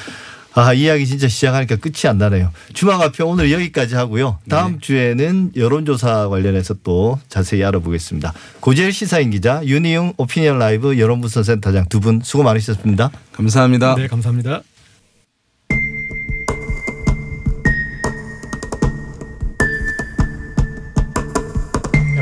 [0.54, 2.52] 아, 이야기 진짜 시작하니까 끝이 안 나네요.
[2.74, 4.40] 주말가표 오늘 여기까지 하고요.
[4.50, 8.34] 다음 주에는 여론조사 관련해서 또 자세히 알아보겠습니다.
[8.60, 13.10] 고재일 시사인 기자, 윤희용 오피니언 라이브 여론분석센터장 두 분 수고 많으셨습니다.
[13.32, 13.96] 감사합니다.
[13.96, 14.62] 네, 감사합니다.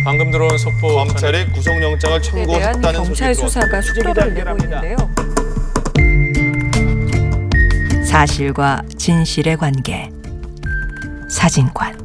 [0.10, 4.98] 방금 들어온 속보 검찰이 구속영장을 청구했다는 경찰 수사가 속도를 내고 있는데요.
[8.04, 10.10] 사실과 진실의 관계.
[11.30, 11.96] 사진관.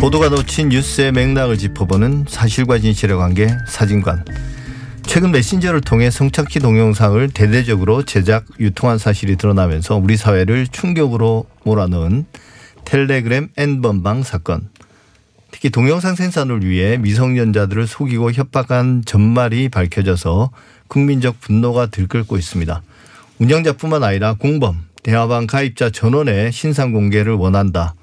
[0.00, 4.24] 보도가 놓친 뉴스의 맥락을 짚어보는 사실과 진실의 관계 사진관.
[5.10, 12.26] 최근 메신저를 통해 성착취 동영상을 대대적으로 제작, 유통한 사실이 드러나면서 우리 사회를 충격으로 몰아넣은
[12.84, 14.68] 텔레그램 N번방 사건.
[15.50, 20.52] 특히 동영상 생산을 위해 미성년자들을 속이고 협박한 전말이 밝혀져서
[20.86, 22.80] 국민적 분노가 들끓고 있습니다.
[23.40, 27.96] 운영자뿐만 아니라 공범, 대화방 가입자 전원의 신상 공개를 원한다.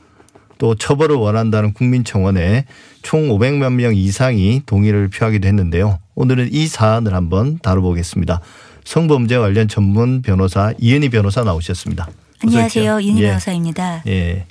[0.58, 2.66] 또 처벌을 원한다는 국민청원에
[3.02, 6.00] 총 500만 명 이상이 동의를 표하기도 했는데요.
[6.18, 8.42] 오늘은 이 사안을 한번 다뤄보겠습니다.
[8.84, 12.08] 성범죄 관련 전문 변호사 이은희 변호사 나오셨습니다.
[12.44, 13.04] 안녕하세요.
[13.04, 13.28] 윤희 예.
[13.28, 14.02] 변호사입니다.
[14.08, 14.48] 예.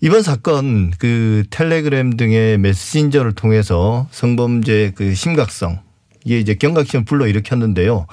[0.00, 5.80] 이번 사건 그 텔레그램 등의 메신저를 통해서 성범죄 그 심각성
[6.24, 8.06] 이게 이제 경각심을 불러 일으켰는데요.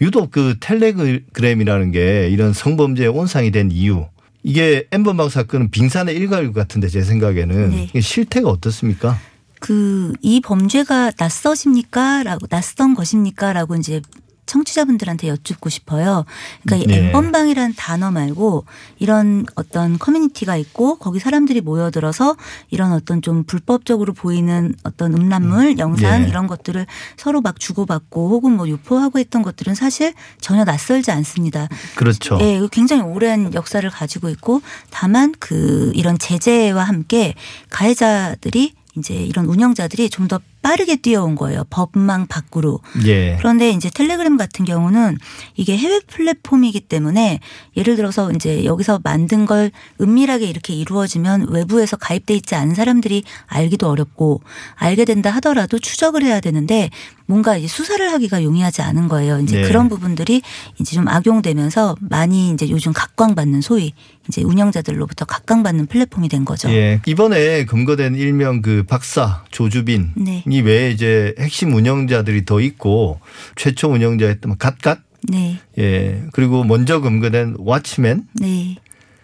[0.00, 4.06] 유독 그 텔레그램이라는 게 이런 성범죄의 온상이 된 이유
[4.44, 8.00] 이게 엠번방 사건은 빙산의 일각일 것 같은데 제 생각에는 네.
[8.00, 9.18] 실태가 어떻습니까?
[9.60, 14.00] 그 이 범죄가 낯서십니까?라고 낯선 것입니까?라고 이제
[14.46, 16.24] 청취자분들한테 여쭙고 싶어요.
[16.62, 17.06] 그러니까 이 네.
[17.06, 18.64] 엠번방이라는 단어 말고
[18.98, 22.36] 이런 어떤 커뮤니티가 있고 거기 사람들이 모여들어서
[22.70, 26.28] 이런 어떤 좀 불법적으로 보이는 어떤 음란물, 영상 예.
[26.28, 31.68] 이런 것들을 서로 막 주고받고 혹은 뭐 유포하고 했던 것들은 사실 전혀 낯설지 않습니다.
[31.96, 32.38] 그렇죠.
[32.40, 37.34] 예, 이거 굉장히 오랜 역사를 가지고 있고 다만 그 이런 제재와 함께
[37.70, 41.62] 가해자들이 이제 이런 운영자들이 좀 더 빠르게 뛰어온 거예요.
[41.70, 42.80] 법망 밖으로.
[43.06, 43.36] 예.
[43.38, 45.16] 그런데 이제 텔레그램 같은 경우는
[45.54, 47.38] 이게 해외 플랫폼이기 때문에
[47.76, 53.88] 예를 들어서 이제 여기서 만든 걸 은밀하게 이렇게 이루어지면 외부에서 가입돼 있지 않은 사람들이 알기도
[53.88, 54.42] 어렵고
[54.74, 56.90] 알게 된다 하더라도 추적을 해야 되는데
[57.26, 59.40] 뭔가 이제 수사를 하기가 용이하지 않은 거예요.
[59.40, 59.68] 이제 네.
[59.68, 60.42] 그런 부분들이
[60.80, 63.92] 이제 좀 악용되면서 많이 이제 요즘 각광받는 소위
[64.28, 66.70] 이제 운영자들로부터 각광받는 플랫폼이 된 거죠.
[66.70, 67.00] 예.
[67.06, 70.42] 이번에 검거된 일명 그 박사 조주빈 네.
[70.56, 73.20] 이 외에 이제 핵심 운영자들이 더 있고
[73.56, 75.58] 최초 운영자였던 갓갓 네.
[75.78, 76.22] 예.
[76.32, 78.76] 그리고 먼저 검거된 왓치맨 네.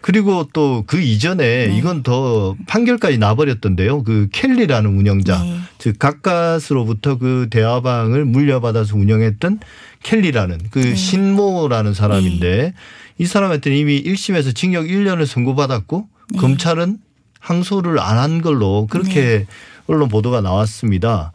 [0.03, 1.79] 그리고 또 그 이전에 네.
[1.79, 4.03] 이건 더 판결까지 나버렸던데요.
[4.03, 5.39] 그 켈리라는 운영자.
[5.43, 5.59] 네.
[5.79, 9.61] 즉 가까스로부터 그 대화방을 물려받아서 운영했던
[10.03, 10.95] 켈리라는 그 네.
[10.95, 12.75] 신모라는 사람인데
[13.19, 16.39] 이 사람한테는 이미 1심에서 징역 1년을 선고받았고 네.
[16.39, 16.99] 검찰은
[17.39, 19.47] 항소를 안 한 걸로 그렇게
[19.87, 21.33] 언론 보도가 나왔습니다.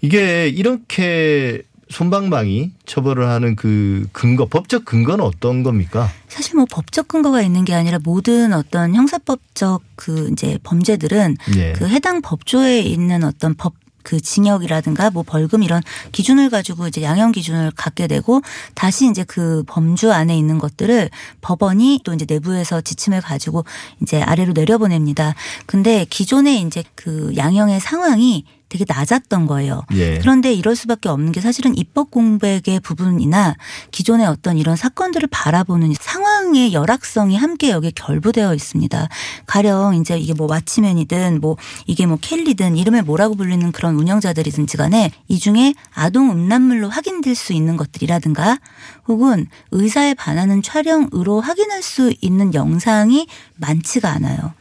[0.00, 6.08] 이게 이렇게 손방망이 처벌을 하는 그 근거 법적 근거는 어떤 겁니까?
[6.28, 11.72] 사실 뭐 법적 근거가 있는 게 아니라 모든 어떤 형사법적 그 이제 범죄들은 예.
[11.72, 13.74] 그 해당 법조에 있는 어떤 법
[14.08, 18.40] 그 징역이라든가 뭐 벌금 이런 기준을 가지고 이제 양형 기준을 갖게 되고
[18.74, 21.10] 다시 이제 그 범주 안에 있는 것들을
[21.42, 23.66] 법원이 또 이제 내부에서 지침을 가지고
[24.00, 25.34] 이제 아래로 내려보냅니다.
[25.66, 29.82] 근데 기존에 이제 그 양형의 상황이 되게 낮았던 거예요.
[29.94, 30.18] 예.
[30.18, 33.56] 그런데 이럴 수밖에 없는 게 사실은 입법 공백의 부분이나
[33.90, 39.08] 기존의 어떤 이런 사건들을 바라보는 상황의 열악성이 함께 여기에 결부되어 있습니다.
[39.46, 45.12] 가령 이제 이게 뭐 왓치맨이든 뭐 이게 뭐 켈리든 이름을 뭐라고 불리는 그런 운영자들이든지 간에
[45.28, 48.58] 이 중에 아동 음란물로 확인될 수 있는 것들이라든가
[49.06, 53.26] 혹은 의사에 반하는 촬영으로 확인할 수 있는 영상이
[53.56, 54.52] 많지가 않아요.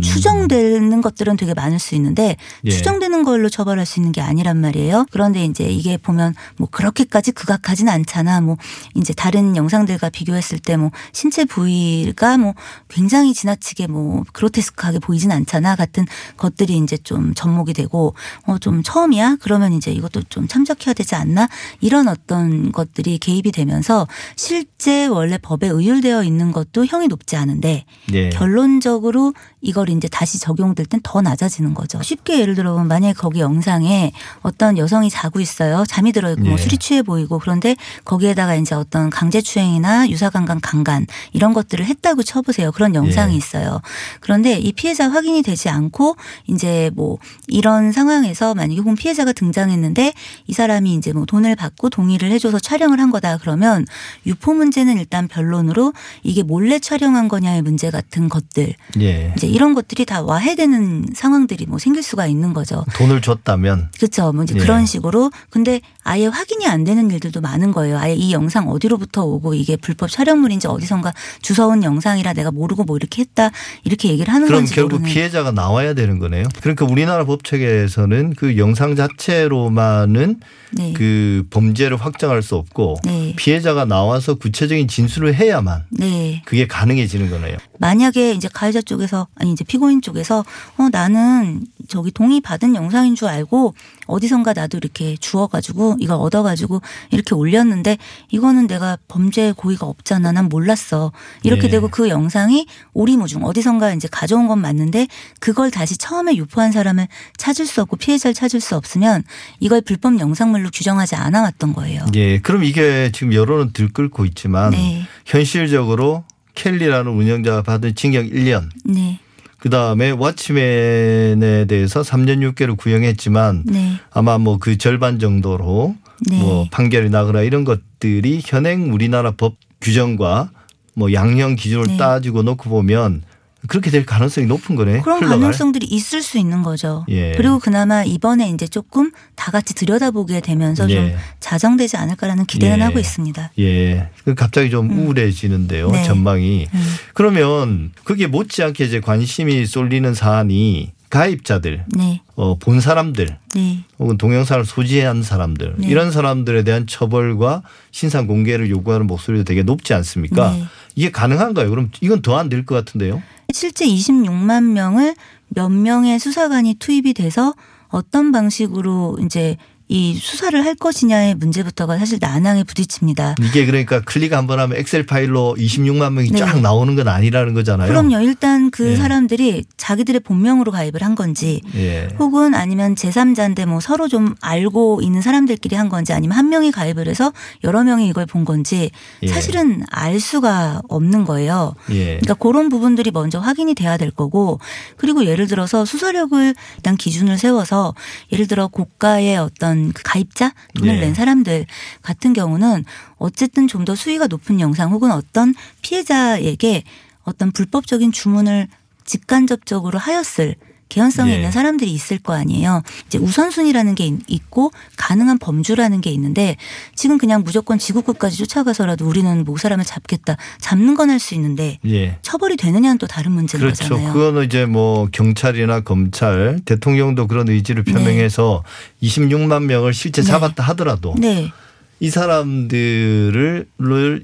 [0.00, 2.70] 추정되는 것들은 되게 많을 수 있는데 예.
[2.70, 5.06] 추정되는 걸로 처벌할 수 있는 게 아니란 말이에요.
[5.10, 8.40] 그런데 이제 이게 보면 뭐 그렇게까지 극악하진 않잖아.
[8.40, 8.56] 뭐
[8.94, 12.54] 이제 다른 영상들과 비교했을 때 뭐 신체 부위가 뭐
[12.88, 15.76] 굉장히 지나치게 뭐 그로테스크하게 보이진 않잖아.
[15.76, 18.14] 같은 것들이 이제 좀 접목이 되고
[18.46, 19.38] 어 좀 처음이야?
[19.40, 21.48] 그러면 이제 이것도 좀 참작해야 되지 않나?
[21.80, 28.28] 이런 어떤 것들이 개입이 되면서 실제 원래 법에 의율되어 있는 것도 형이 높지 않은데 예.
[28.30, 32.02] 결론적으로 이걸 이제 다시 적용될 땐 더 낮아지는 거죠.
[32.02, 35.84] 쉽게 예를 들어 보면 만약에 거기 영상에 어떤 여성이 자고 있어요.
[35.86, 36.56] 잠이 들어 있고 뭐 예.
[36.56, 42.72] 술이 취해 보이고 그런데 거기에다가 이제 어떤 강제추행이나 유사강간 강간 이런 것들을 했다고 쳐보세요.
[42.72, 43.36] 그런 영상이 예.
[43.36, 43.80] 있어요.
[44.20, 46.16] 그런데 이 피해자 확인이 되지 않고
[46.48, 50.12] 이제 뭐 이런 상황에서 만약에 혹은 피해자가 등장했는데
[50.46, 53.86] 이 사람이 이제 뭐 돈을 받고 동의를 해줘서 촬영을 한 거다 그러면
[54.26, 59.32] 유포 문제는 일단 변론으로 이게 몰래 촬영한 거냐의 문제 같은 것들 예.
[59.36, 62.84] 이제 이런 것들이 다 와해되는 상황들이 뭐 생길 수가 있는 거죠.
[62.94, 64.32] 돈을 줬다면 그렇죠.
[64.32, 64.60] 뭐 이제 예.
[64.60, 67.98] 그런 식으로 근데 아예 확인이 안 되는 일들도 많은 거예요.
[67.98, 71.12] 아예 이 영상 어디로부터 오고 이게 불법 촬영물인지 어디선가
[71.42, 73.50] 주워온 영상이라 내가 모르고 뭐 이렇게 했다
[73.84, 75.12] 이렇게 얘기를 하는 그럼 결국 모르는.
[75.12, 76.44] 피해자가 나와야 되는 거네요.
[76.60, 80.40] 그러니까 우리나라 법책에서는 그 영상 자체로만은
[80.72, 80.92] 네.
[80.94, 83.34] 그 범죄를 확정할 수 없고 네.
[83.36, 86.42] 피해자가 나와서 구체적인 진술을 해야만 네.
[86.46, 87.56] 그게 가능해지는 거네요.
[87.78, 90.44] 만약에 이제 가해자 쪽에서 아니 이제 피고인 쪽에서
[90.78, 93.74] 어 나는 저기 동의 받은 영상인 줄 알고
[94.06, 97.98] 어디선가 나도 이렇게 주워가지고 이걸 얻어가지고 이렇게 올렸는데
[98.30, 101.10] 이거는 내가 범죄 고의가 없잖아 난 몰랐어
[101.42, 101.70] 이렇게 네.
[101.70, 105.08] 되고 그 영상이 오리무중 어디선가 이제 가져온 건 맞는데
[105.40, 109.24] 그걸 다시 처음에 유포한 사람을 찾을 수 없고 피해자를 찾을 수 없으면
[109.58, 112.06] 이걸 불법 영상물로 규정하지 않아 왔던 거예요.
[112.14, 112.38] 예.
[112.38, 115.04] 그럼 이게 지금 여론은 들끓고 있지만 네.
[115.26, 116.22] 현실적으로
[116.54, 119.18] 켈리라는 운영자가 받은 징역 1년 네.
[119.62, 123.92] 그 다음에 왓치맨에 대해서 3년 6개를 구형했지만 네.
[124.10, 125.94] 아마 뭐 그 절반 정도로
[126.28, 126.38] 네.
[126.40, 130.50] 뭐 판결이 나거나 이런 것들이 현행 우리나라 법 규정과
[130.94, 131.96] 뭐 양형 기준을 네.
[131.96, 133.22] 따지고 놓고 보면
[133.68, 135.00] 그렇게 될 가능성이 높은 거네.
[135.02, 135.38] 그런 흘러갈.
[135.40, 137.04] 가능성들이 있을 수 있는 거죠.
[137.08, 137.32] 예.
[137.36, 141.16] 그리고 그나마 이번에 이제 조금 다 같이 들여다보게 되면서 좀 예.
[141.40, 142.82] 자정되지 않을까라는 기대는 예.
[142.82, 143.52] 하고 있습니다.
[143.60, 144.08] 예.
[144.24, 145.90] 그 갑자기 좀 우울해지는데요.
[145.90, 146.02] 네.
[146.04, 146.66] 전망이.
[146.74, 146.94] 음.
[147.14, 154.64] 그러면 그게 못지않게 이제 관심이 쏠리는 사안이 가입자들, 네, 어, 본 사람들 네, 혹은 동영상을
[154.64, 155.86] 소지한 사람들 네.
[155.88, 160.52] 이런 사람들에 대한 처벌과 신상 공개를 요구하는 목소리도 되게 높지 않습니까?
[160.52, 160.64] 네.
[160.96, 161.68] 이게 가능한가요?
[161.68, 163.22] 그럼 이건 더 안 될 것 같은데요.
[163.52, 165.14] 실제 26만 명을
[165.48, 167.54] 몇 명의 수사관이 투입이 돼서
[167.88, 169.56] 어떤 방식으로 이제
[169.88, 173.34] 이 수사를 할 것이냐의 문제부터가 사실 난항에 부딪힙니다.
[173.42, 176.38] 이게 그러니까 클릭 한 번 하면 엑셀 파일로 26만 명이 네.
[176.38, 177.88] 쫙 나오는 건 아니라는 거잖아요.
[177.88, 178.20] 그럼요.
[178.20, 178.96] 일단 그 예.
[178.96, 182.08] 사람들이 자기들의 본명으로 가입을 한 건지 예.
[182.18, 187.06] 혹은 아니면 제3자인데 뭐 서로 좀 알고 있는 사람들끼리 한 건지 아니면 한 명이 가입을
[187.08, 187.32] 해서
[187.64, 188.90] 여러 명이 이걸 본 건지
[189.22, 189.26] 예.
[189.28, 191.74] 사실은 알 수가 없는 거예요.
[191.90, 192.18] 예.
[192.20, 194.58] 그러니까 그런 부분들이 먼저 확인이 돼야 될 거고
[194.96, 197.94] 그리고 예를 들어서 수사력을 일단 기준을 세워서
[198.32, 201.00] 예를 들어 고가의 어떤 그 가입자 돈을 예.
[201.00, 201.66] 낸 사람들
[202.02, 202.84] 같은 경우는
[203.16, 206.84] 어쨌든 좀 더 수위가 높은 영상 혹은 어떤 피해자에게
[207.24, 208.68] 어떤 불법적인 주문을
[209.04, 210.54] 직간접적으로 하였을
[210.92, 211.36] 개연성이 예.
[211.36, 212.82] 있는 사람들이 있을 거 아니에요.
[213.06, 216.56] 이제 우선순위라는 게 있고 가능한 범주라는 게 있는데
[216.94, 220.36] 지금 그냥 무조건 지구끝까지 쫓아가서라도 우리는 뭐 사람을 잡겠다.
[220.60, 222.18] 잡는 건 할 수 있는데 예.
[222.22, 223.88] 처벌이 되느냐는 또 다른 문제인 그렇죠.
[223.88, 224.12] 거잖아요.
[224.12, 228.62] 그거는 이제 뭐 경찰이나 검찰, 대통령도 그런 의지를 표명해서
[229.02, 230.28] 26만 명을 실제 네.
[230.28, 231.52] 잡았다 하더라도 네,
[232.00, 233.66] 이 사람들을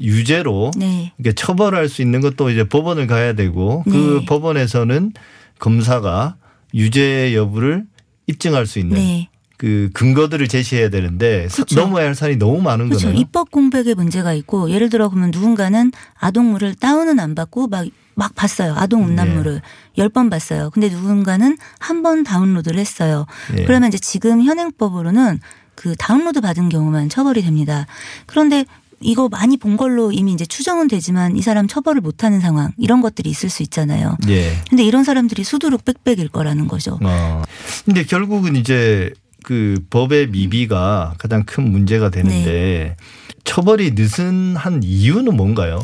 [0.00, 4.26] 유죄로 네, 이게 처벌할 수 있는 것도 이제 법원을 가야 되고 그 네.
[4.26, 5.12] 법원에서는
[5.58, 6.36] 검사가
[6.74, 7.84] 유죄 여부를
[8.26, 11.80] 입증할 수 있는 네, 그 근거들을 제시해야 되는데 사- 그렇죠.
[11.80, 13.06] 넘어야 할 산이 너무 많은 그렇죠.
[13.08, 13.20] 거네요.
[13.20, 17.86] 입법 공백에 문제가 있고 예를 들어 그러면 누군가는 아동물을 다운은 안 받고 막
[18.18, 18.74] 막 봤어요.
[18.76, 19.60] 아동 음란물을 네.
[19.96, 20.70] 열번 봤어요.
[20.70, 23.26] 근데 누군가는 한 번 다운로드를 했어요.
[23.56, 23.64] 예.
[23.64, 25.38] 그러면 이제 지금 현행법으로는
[25.76, 27.86] 그 다운로드 받은 경우만 처벌이 됩니다.
[28.26, 28.64] 그런데
[29.00, 33.00] 이거 많이 본 걸로 이미 이제 추정은 되지만 이 사람 처벌을 못 하는 상황 이런
[33.00, 34.16] 것들이 있을 수 있잖아요.
[34.28, 34.52] 예.
[34.68, 36.98] 근데 이런 사람들이 수두룩 빽빽일 거라는 거죠.
[37.02, 37.42] 어.
[37.84, 39.12] 근데 결국은 이제
[39.44, 42.96] 그 법의 미비가 가장 큰 문제가 되는데 네.
[43.44, 45.80] 처벌이 느슨한 이유는 뭔가요?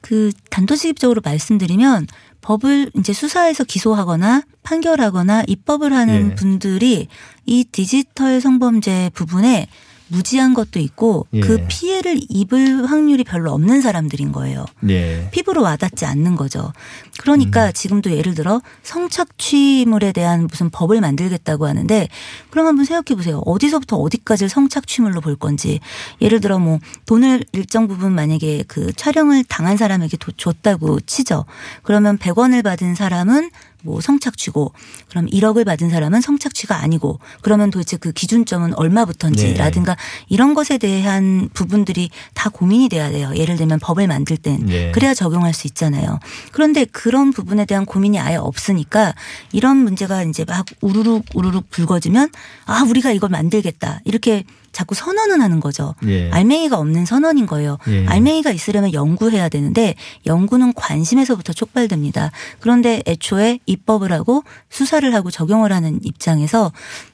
[0.00, 2.06] 그 단도직입적으로 말씀드리면
[2.40, 6.34] 법을 이제 수사해서 기소하거나 판결하거나 입법을 하는 예.
[6.34, 7.08] 분들이
[7.46, 9.68] 이 디지털 성범죄 부분에
[10.08, 11.40] 무지한 것도 있고 예.
[11.40, 14.64] 그 피해를 입을 확률이 별로 없는 사람들인 거예요.
[14.88, 15.28] 예.
[15.30, 16.72] 피부로 와닿지 않는 거죠.
[17.18, 17.22] 음.
[17.22, 22.08] 그러니까 지금도 예를 들어 성착취물에 대한 무슨 법을 만들겠다고 하는데
[22.50, 23.38] 그럼 한번 생각해 보세요.
[23.44, 25.80] 어디서부터 어디까지를 성착취물로 볼 건지.
[26.20, 31.44] 예를 들어 뭐 돈을 일정 부분 만약에 그 촬영을 당한 사람에게 도- 줬다고 치죠.
[31.82, 33.50] 그러면 100원을 받은 사람은
[33.84, 34.72] 뭐 성착취고
[35.08, 39.96] 그럼 1억을 받은 사람은 성착취가 아니고 그러면 도대체 그 기준점은 얼마부터인지라든가
[40.28, 43.30] 이런 것에 대한 부분들이 다 고민이 돼야 돼요.
[43.36, 44.90] 예를 들면 법을 만들 땐 네.
[44.90, 46.18] 그래야 적용할 수 있잖아요.
[46.50, 49.14] 그런데 그런 부분에 대한 고민이 아예 없으니까
[49.52, 52.30] 이런 문제가 이제 막 우르륵 우르륵 불거지면
[52.66, 55.94] 아 우리가 이걸 만들겠다 이렇게 자꾸 선언은 하는 거죠.
[56.06, 56.30] 예.
[56.30, 57.78] 알맹이가 없는 선언인 거예요.
[57.88, 58.06] 예.
[58.06, 59.94] 알맹이가 있으려면 연구해야 되는데
[60.26, 62.30] 연구는 관심에서부터 촉발됩니다.
[62.60, 66.70] 그런데 애초에 입법을 하고 수사를 하고 적용을 하는 입장에서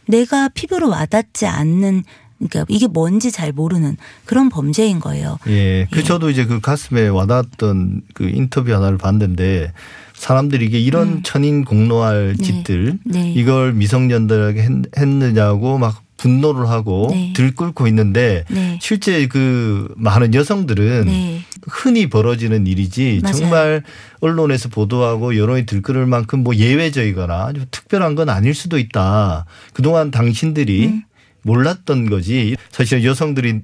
[0.07, 2.05] 내가 피부로 와닿지 않는
[2.39, 5.39] 그러니까 이게 뭔지 잘 모르는 그런 범죄인 거예요.
[5.47, 5.87] 예.
[5.91, 6.03] 그 예.
[6.03, 9.73] 저도 이제 그 가슴에 와닿았던 그 인터뷰 하나를 봤는데
[10.15, 12.37] 사람들이 이게 이런 천인 공로할 음.
[12.39, 12.45] 네.
[12.45, 13.33] 짓들 네.
[13.33, 17.33] 이걸 미성년들에게 했- 했느냐고 막 분노를 하고 네.
[17.35, 18.79] 들끓고 있는데 네.
[18.81, 21.41] 실제 그 많은 여성들은 네.
[21.67, 23.35] 흔히 벌어지는 일이지 맞아요.
[23.37, 23.83] 정말
[24.21, 29.45] 언론에서 보도하고 여론이 들끓을 만큼 뭐 예외적이거나 아주 특별한 건 아닐 수도 있다.
[29.73, 31.03] 그동안 당신들이 음.
[31.45, 32.57] 몰랐던 거지.
[32.71, 33.63] 사실 여성들은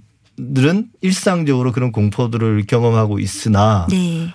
[1.00, 4.32] 일상적으로 그런 공포들을 경험하고 있으나 네.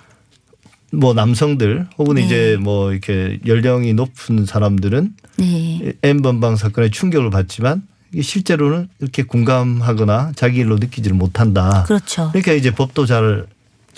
[0.92, 2.26] 뭐 남성들 혹은 네.
[2.26, 5.94] 이제 뭐 이렇게 연령이 높은 사람들은 네.
[6.04, 7.84] N번방 사건에 충격을 받지만
[8.22, 11.84] 실제로는 이렇게 공감하거나 자기 일로 느끼지를 못한다.
[11.84, 12.30] 그렇죠.
[12.30, 13.46] 그러니까 이제 법도 잘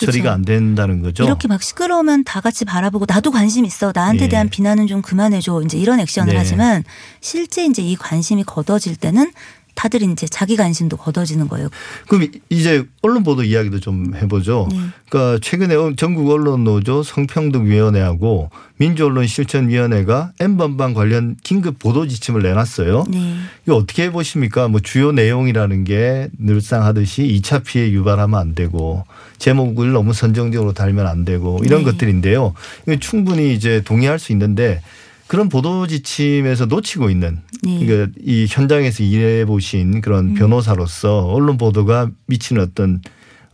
[0.06, 0.32] 처리가.
[0.32, 1.24] 안 된다는 거죠.
[1.24, 3.92] 이렇게 막 시끄러우면 다 같이 바라보고 나도 관심 있어.
[3.94, 4.28] 나한테 예.
[4.28, 5.62] 대한 비난은 좀 그만해줘.
[5.64, 6.38] 이제 이런 액션을 네.
[6.38, 6.84] 하지만
[7.20, 9.32] 실제 이제 이 관심이 걷어질 때는
[9.78, 11.68] 다들 이제 자기 관심도 걷어지는 거예요.
[12.08, 14.66] 그럼 이제 언론 보도 이야기도 좀 해보죠.
[14.72, 14.76] 네.
[15.08, 23.04] 그러니까 최근에 전국 언론 노조 성평등위원회하고 민주언론실천위원회가 N번방 관련 긴급 보도 지침을 내놨어요.
[23.08, 23.36] 네.
[23.66, 24.66] 이거 어떻게 보십니까?
[24.66, 29.04] 뭐 주요 내용이라는 게 늘상 하듯이 2차 피해 유발하면 안 되고
[29.38, 31.90] 제목을 너무 선정적으로 달면 안 되고 이런 네.
[31.92, 32.54] 것들인데요.
[33.00, 34.82] 충분히 이제 동의할 수 있는데
[35.26, 37.84] 그런 보도 지침에서 놓치고 있는 네.
[37.84, 40.00] 그러니까 이 현장에서 일해 보신 음.
[40.00, 43.02] 그런 변호사로서 언론 보도가 미치는 어떤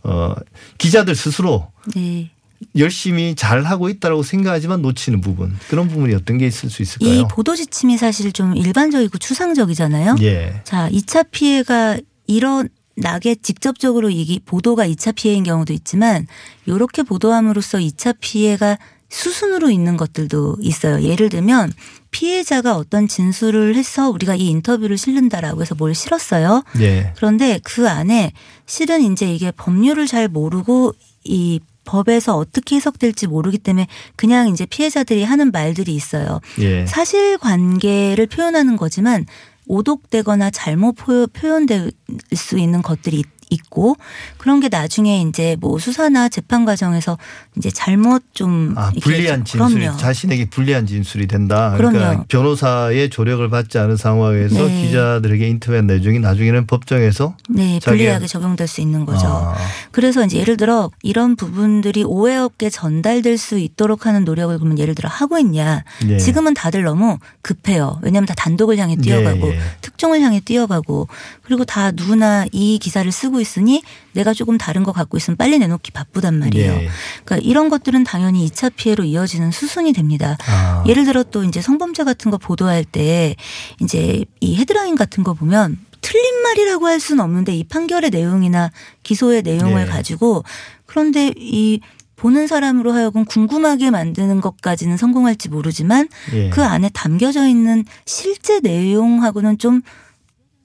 [0.03, 0.35] 어
[0.77, 2.31] 기자들 스스로 네.
[2.77, 7.11] 열심히 잘 하고 있다라고 생각하지만 놓치는 부분 그런 부분이 어떤 게 있을 수 있을까요?
[7.13, 10.15] 이 보도 지침이 사실 좀 일반적이고 추상적이잖아요.
[10.21, 10.61] 예.
[10.63, 12.63] 자, 2차 피해가 일어
[12.95, 16.27] 나게 직접적으로 이게 보도가 2차 피해인 경우도 있지만
[16.67, 18.77] 요렇게 보도함으로써 2차 피해가
[19.09, 21.01] 수순으로 있는 것들도 있어요.
[21.03, 21.71] 예를 들면
[22.11, 26.63] 피해자가 어떤 진술을 해서 우리가 이 인터뷰를 실른다라고 해서 뭘 실었어요.
[26.79, 27.13] 예.
[27.15, 28.31] 그런데 그 안에
[28.65, 30.93] 실은 이제 이게 법률을 잘 모르고
[31.23, 36.41] 이 법에서 어떻게 해석될지 모르기 때문에 그냥 이제 피해자들이 하는 말들이 있어요.
[36.59, 36.85] 예.
[36.85, 39.25] 사실 관계를 표현하는 거지만
[39.67, 41.91] 오독되거나 잘못 표- 표현될
[42.35, 43.95] 수 있는 것들이 있- 있고
[44.37, 47.17] 그런 게 나중에 이제 뭐 수사나 재판 과정에서
[47.57, 49.97] 이제 잘못 좀 아, 불리한 좀- 진술이 그럼요.
[49.97, 51.73] 자신에게 불리한 진술이 된다.
[51.77, 52.25] 그러니까 그럼요.
[52.27, 54.81] 변호사의 조력을 받지 않은 상황에서 네.
[54.85, 59.27] 기자들에게 인터뷰한 내용이 나중에는 법정에서 네, 불리하게 적용될 수 있는 거죠.
[59.27, 59.55] 아,
[59.91, 64.95] 그래서 이제 예를 들어 이런 부분들이 오해 없게 전달될 수 있도록 하는 노력을 그러면 예를
[64.95, 65.83] 들어 하고 있냐.
[66.07, 66.17] 예.
[66.17, 67.99] 지금은 다들 너무 급해요.
[68.01, 69.59] 왜냐하면 다 단독을 향해 뛰어가고 예, 예.
[69.81, 71.07] 특종을 향해 뛰어가고
[71.43, 73.83] 그리고 다 누구나 이 기사를 쓰고 있으니
[74.13, 76.71] 내가 조금 다른 거 갖고 있으면 빨리 내놓기 바쁘단 말이에요.
[76.73, 76.89] 예.
[77.23, 80.37] 그러니까 이런 것들은 당연히 2차 피해로 이어지는 수순이 됩니다.
[80.47, 80.83] 아.
[80.87, 83.35] 예를 들어 또 이제 성범죄 같은 거 보도할 때
[83.81, 88.71] 이제 이 헤드라인 같은 거 보면 틀린 말이라고 할 수는 없는데 이 판결의 내용이나
[89.03, 89.85] 기소의 내용을 예.
[89.85, 90.43] 가지고
[90.85, 91.79] 그런데 이
[92.15, 96.49] 보는 사람으로 하여금 궁금하게 만드는 것까지는 성공할지 모르지만 예.
[96.49, 99.81] 그 안에 담겨져 있는 실제 내용하고는 좀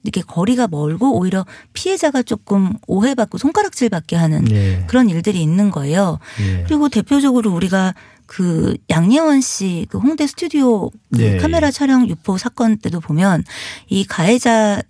[0.03, 4.83] 이렇게 거리가 멀고 오히려 피해자가 조금 오해받고 손가락질 받게 하는 예.
[4.87, 6.19] 그런 일들이 있는 거예요.
[6.41, 6.63] 예.
[6.63, 7.93] 그리고 대표적으로 우리가
[8.25, 11.71] 그 양예원 씨 그 홍대 스튜디오 그 예, 카메라 예.
[11.71, 13.43] 촬영 유포 사건 때도 보면
[13.89, 14.81] 이 가해자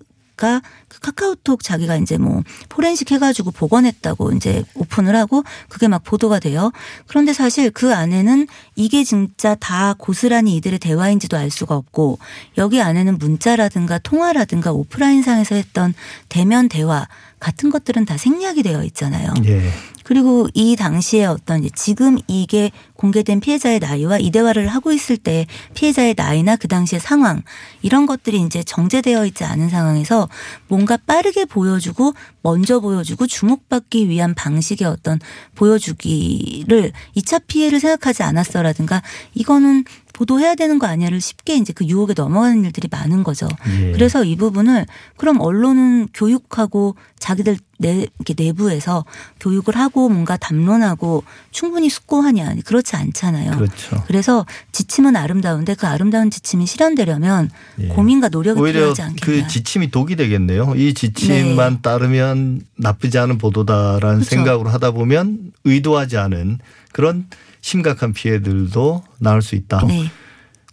[0.42, 6.72] 가그 카카오톡 자기가 이제 뭐 포렌식 해가지고 복원했다고 이제 오픈을 하고 그게 막 보도가 돼요.
[7.06, 12.18] 그런데 사실 그 안에는 이게 진짜 다 고스란히 이들의 대화인지도 알 수가 없고
[12.58, 15.94] 여기 안에는 문자라든가 통화라든가 오프라인상에서 했던
[16.30, 17.08] 대면 대화
[17.40, 19.34] 같은 것들은 다 생략이 되어 있잖아요.
[19.46, 19.72] 예.
[20.04, 26.14] 그리고 이 당시에 어떤 지금 이게 공개된 피해자의 나이와 이 대화를 하고 있을 때 피해자의
[26.16, 27.42] 나이나 그 당시의 상황
[27.82, 30.30] 이런 것들이 이제 정제되어 있지 않은 상황에서
[30.68, 35.20] 뭔가 빠르게 보여주고 먼저 보여주고 주목받기 위한 방식의 어떤
[35.56, 39.02] 보여주기를 2차 피해를 생각하지 않았어라든가
[39.34, 39.86] 이거는
[40.22, 43.48] 보도해야 되는 거 아니야를 쉽게 이제 그 유혹에 넘어가는 일들이 많은 거죠.
[43.80, 43.92] 예.
[43.92, 44.86] 그래서 이 부분을
[45.18, 49.04] 그럼 언론은 교육하고 자기들 내 이렇게 내부에서
[49.40, 53.58] 교육을 하고 뭔가 담론하고 충분히 숙고하냐 그렇지 않잖아요.
[53.58, 54.04] 그렇죠.
[54.06, 57.50] 그래서 지침은 아름다운데 그 아름다운 지침이 실현되려면
[57.80, 57.88] 예.
[57.88, 59.22] 고민과 노력이 필요하지 않겠냐.
[59.26, 60.76] 그 지침이 독이 되겠네요.
[60.76, 61.80] 이 지침만 네.
[61.82, 64.30] 따르면 나쁘지 않은 보도다라는 그렇죠.
[64.30, 66.60] 생각으로 하다 보면 의도하지 않은
[66.92, 67.26] 그런
[67.62, 69.86] 심각한 피해들도 나올 수 있다.
[69.88, 70.06] 네.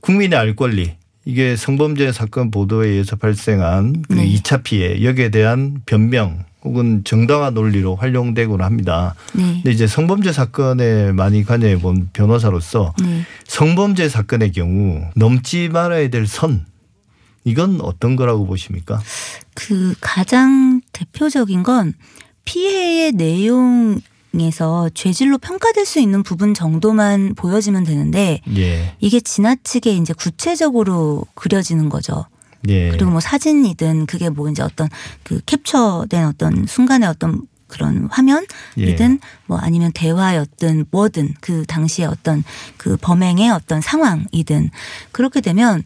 [0.01, 4.27] 국민의 알 권리 이게 성범죄 사건 보도에 의해서 발생한 그 네.
[4.35, 9.15] 2차 피해 여기에 대한 변명 혹은 정당화 논리로 활용되곤 합니다.
[9.35, 9.43] 네.
[9.43, 13.23] 근데 이제 성범죄 사건에 많이 관여해 본 변호사로서 네.
[13.47, 16.67] 성범죄 사건의 경우 넘지 말아야 될 선
[17.45, 19.01] 이건 어떤 거라고 보십니까?
[19.55, 21.95] 그 가장 대표적인 건
[22.45, 24.01] 피해의 내용
[24.41, 28.95] 에서 죄질로 평가될 수 있는 부분 정도만 보여지면 되는데 예.
[29.01, 32.27] 이게 지나치게 이제 구체적으로 그려지는 거죠.
[32.69, 32.91] 예.
[32.91, 34.89] 그리고 뭐 사진이든 그게 뭐 이제 어떤
[35.23, 39.19] 그 캡처된 어떤 순간의 어떤 그런 화면이든 예.
[39.47, 42.43] 뭐 아니면 대화였든 뭐든 그 당시에 어떤
[42.77, 44.71] 그 범행의 어떤 상황이든
[45.13, 45.83] 그렇게 되면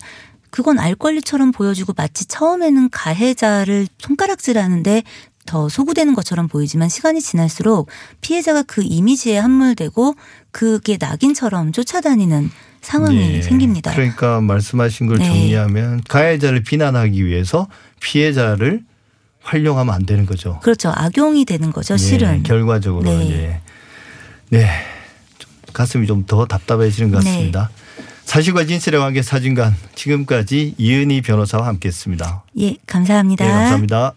[0.51, 5.03] 그건 알 권리처럼 보여주고 마치 처음에는 가해자를 손가락질하는데
[5.47, 7.89] 더 소구되는 것처럼 보이지만 시간이 지날수록
[8.21, 10.15] 피해자가 그 이미지에 함몰되고
[10.51, 13.43] 그게 낙인처럼 쫓아다니는 상황이 예.
[13.43, 13.93] 생깁니다.
[13.93, 15.27] 그러니까 말씀하신 걸 네.
[15.27, 17.69] 정리하면 가해자를 비난하기 위해서
[18.01, 18.83] 피해자를
[19.43, 20.61] 활용하면 안 되는 거죠.
[20.63, 20.93] 그렇죠.
[20.95, 21.95] 악용이 되는 거죠.
[21.95, 22.43] 예, 실은.
[22.43, 23.31] 결과적으로 네.
[23.31, 23.61] 예.
[24.51, 24.69] 네.
[25.39, 27.31] 좀 가슴이 좀 더 답답해지는 것 네.
[27.31, 27.71] 같습니다.
[28.25, 32.45] 사실과 진실의 관계 사진관 지금까지 이은희 변호사와 함께했습니다.
[32.61, 33.45] 예, 감사합니다.
[33.45, 34.13] 네, 감사합니다.